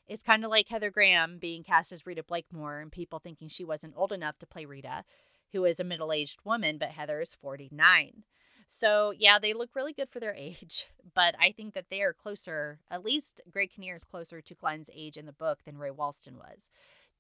It's 0.08 0.22
kind 0.22 0.44
of 0.44 0.50
like 0.50 0.68
Heather 0.68 0.90
Graham 0.90 1.38
being 1.38 1.64
cast 1.64 1.92
as 1.92 2.06
Rita 2.06 2.22
Blakemoor 2.22 2.80
and 2.80 2.92
people 2.92 3.18
thinking 3.18 3.48
she 3.48 3.64
wasn't 3.64 3.94
old 3.96 4.12
enough 4.12 4.38
to 4.38 4.46
play 4.46 4.64
Rita, 4.64 5.04
who 5.52 5.64
is 5.64 5.80
a 5.80 5.84
middle 5.84 6.12
aged 6.12 6.38
woman, 6.44 6.78
but 6.78 6.90
Heather 6.90 7.20
is 7.20 7.34
49. 7.34 8.22
So, 8.68 9.12
yeah, 9.16 9.38
they 9.38 9.52
look 9.52 9.70
really 9.74 9.92
good 9.92 10.08
for 10.08 10.20
their 10.20 10.34
age, 10.38 10.86
but 11.14 11.34
I 11.40 11.52
think 11.52 11.74
that 11.74 11.86
they 11.90 12.02
are 12.02 12.12
closer, 12.12 12.78
at 12.90 13.04
least 13.04 13.40
Greg 13.50 13.70
Kinnear 13.74 13.96
is 13.96 14.04
closer 14.04 14.40
to 14.40 14.54
Glen's 14.54 14.90
age 14.94 15.16
in 15.16 15.26
the 15.26 15.32
book 15.32 15.60
than 15.64 15.78
Ray 15.78 15.90
Walston 15.90 16.36
was. 16.36 16.70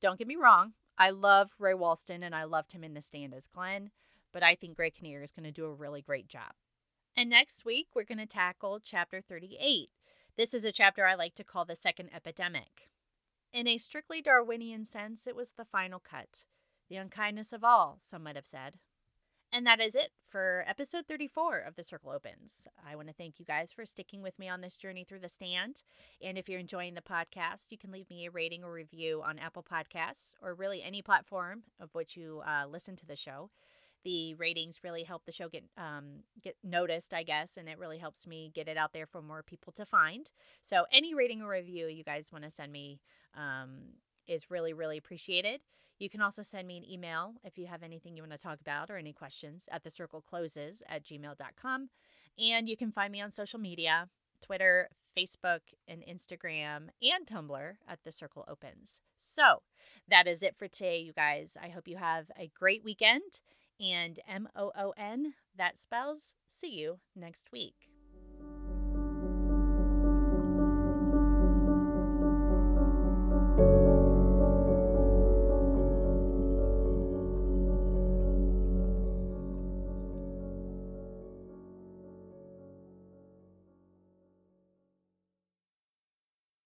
Don't 0.00 0.18
get 0.18 0.28
me 0.28 0.36
wrong, 0.36 0.74
I 0.98 1.10
love 1.10 1.50
Ray 1.58 1.72
Walston 1.72 2.24
and 2.24 2.34
I 2.34 2.44
loved 2.44 2.72
him 2.72 2.84
in 2.84 2.94
The 2.94 3.00
Stand 3.00 3.34
as 3.34 3.46
Glen, 3.46 3.90
but 4.32 4.42
I 4.42 4.54
think 4.54 4.76
Greg 4.76 4.94
Kinnear 4.94 5.22
is 5.22 5.32
going 5.32 5.44
to 5.44 5.52
do 5.52 5.64
a 5.64 5.72
really 5.72 6.02
great 6.02 6.28
job. 6.28 6.52
And 7.16 7.30
next 7.30 7.64
week, 7.64 7.88
we're 7.94 8.04
going 8.04 8.18
to 8.18 8.26
tackle 8.26 8.80
chapter 8.82 9.22
38. 9.22 9.88
This 10.36 10.52
is 10.52 10.64
a 10.66 10.72
chapter 10.72 11.06
I 11.06 11.14
like 11.14 11.34
to 11.36 11.44
call 11.44 11.64
the 11.64 11.76
second 11.76 12.10
epidemic. 12.14 12.90
In 13.52 13.66
a 13.66 13.78
strictly 13.78 14.20
Darwinian 14.20 14.84
sense, 14.84 15.26
it 15.26 15.34
was 15.34 15.52
the 15.52 15.64
final 15.64 15.98
cut. 15.98 16.44
The 16.90 16.96
unkindness 16.96 17.54
of 17.54 17.64
all, 17.64 17.98
some 18.02 18.22
might 18.22 18.36
have 18.36 18.46
said. 18.46 18.74
And 19.56 19.66
that 19.66 19.80
is 19.80 19.94
it 19.94 20.12
for 20.20 20.64
episode 20.68 21.06
34 21.08 21.60
of 21.60 21.76
The 21.76 21.82
Circle 21.82 22.10
Opens. 22.10 22.68
I 22.86 22.94
want 22.94 23.08
to 23.08 23.14
thank 23.14 23.40
you 23.40 23.46
guys 23.46 23.72
for 23.72 23.86
sticking 23.86 24.20
with 24.20 24.38
me 24.38 24.50
on 24.50 24.60
this 24.60 24.76
journey 24.76 25.02
through 25.02 25.20
the 25.20 25.30
stand. 25.30 25.76
And 26.22 26.36
if 26.36 26.46
you're 26.46 26.60
enjoying 26.60 26.92
the 26.92 27.00
podcast, 27.00 27.70
you 27.70 27.78
can 27.78 27.90
leave 27.90 28.10
me 28.10 28.26
a 28.26 28.30
rating 28.30 28.64
or 28.64 28.70
review 28.70 29.22
on 29.24 29.38
Apple 29.38 29.64
Podcasts 29.64 30.34
or 30.42 30.52
really 30.52 30.82
any 30.82 31.00
platform 31.00 31.62
of 31.80 31.88
which 31.94 32.18
you 32.18 32.42
uh, 32.46 32.66
listen 32.66 32.96
to 32.96 33.06
the 33.06 33.16
show 33.16 33.48
the 34.04 34.34
ratings 34.34 34.84
really 34.84 35.02
help 35.02 35.24
the 35.24 35.32
show 35.32 35.48
get 35.48 35.64
um, 35.76 36.22
get 36.40 36.54
noticed, 36.62 37.12
I 37.12 37.24
guess, 37.24 37.56
and 37.56 37.68
it 37.68 37.76
really 37.76 37.98
helps 37.98 38.24
me 38.24 38.52
get 38.54 38.68
it 38.68 38.76
out 38.76 38.92
there 38.92 39.06
for 39.06 39.20
more 39.20 39.42
people 39.42 39.72
to 39.72 39.84
find. 39.84 40.30
So 40.62 40.84
any 40.92 41.12
rating 41.12 41.42
or 41.42 41.50
review 41.50 41.88
you 41.88 42.04
guys 42.04 42.30
want 42.30 42.44
to 42.44 42.50
send 42.52 42.70
me 42.70 43.00
um, 43.34 43.94
is 44.28 44.48
really 44.48 44.74
really 44.74 44.96
appreciated. 44.98 45.60
You 45.98 46.10
can 46.10 46.20
also 46.20 46.42
send 46.42 46.68
me 46.68 46.76
an 46.76 46.90
email 46.90 47.34
if 47.44 47.56
you 47.56 47.66
have 47.66 47.82
anything 47.82 48.16
you 48.16 48.22
want 48.22 48.32
to 48.32 48.38
talk 48.38 48.60
about 48.60 48.90
or 48.90 48.96
any 48.96 49.12
questions 49.12 49.68
at 49.70 49.82
the 49.82 49.90
circle 49.90 50.20
closes 50.20 50.82
at 50.88 51.04
gmail.com. 51.04 51.88
And 52.38 52.68
you 52.68 52.76
can 52.76 52.92
find 52.92 53.12
me 53.12 53.20
on 53.22 53.30
social 53.30 53.58
media 53.58 54.08
Twitter, 54.42 54.90
Facebook, 55.16 55.60
and 55.88 56.02
Instagram, 56.02 56.88
and 57.00 57.26
Tumblr 57.26 57.72
at 57.88 57.98
The 58.04 58.12
Circle 58.12 58.44
Opens. 58.46 59.00
So 59.16 59.62
that 60.08 60.26
is 60.26 60.42
it 60.42 60.56
for 60.56 60.68
today, 60.68 60.98
you 60.98 61.14
guys. 61.14 61.56
I 61.60 61.68
hope 61.68 61.88
you 61.88 61.96
have 61.96 62.26
a 62.38 62.50
great 62.54 62.84
weekend 62.84 63.40
and 63.80 64.20
M 64.28 64.48
O 64.54 64.72
O 64.76 64.92
N, 64.96 65.34
that 65.56 65.78
spells 65.78 66.34
see 66.54 66.74
you 66.74 66.98
next 67.14 67.52
week. 67.52 67.95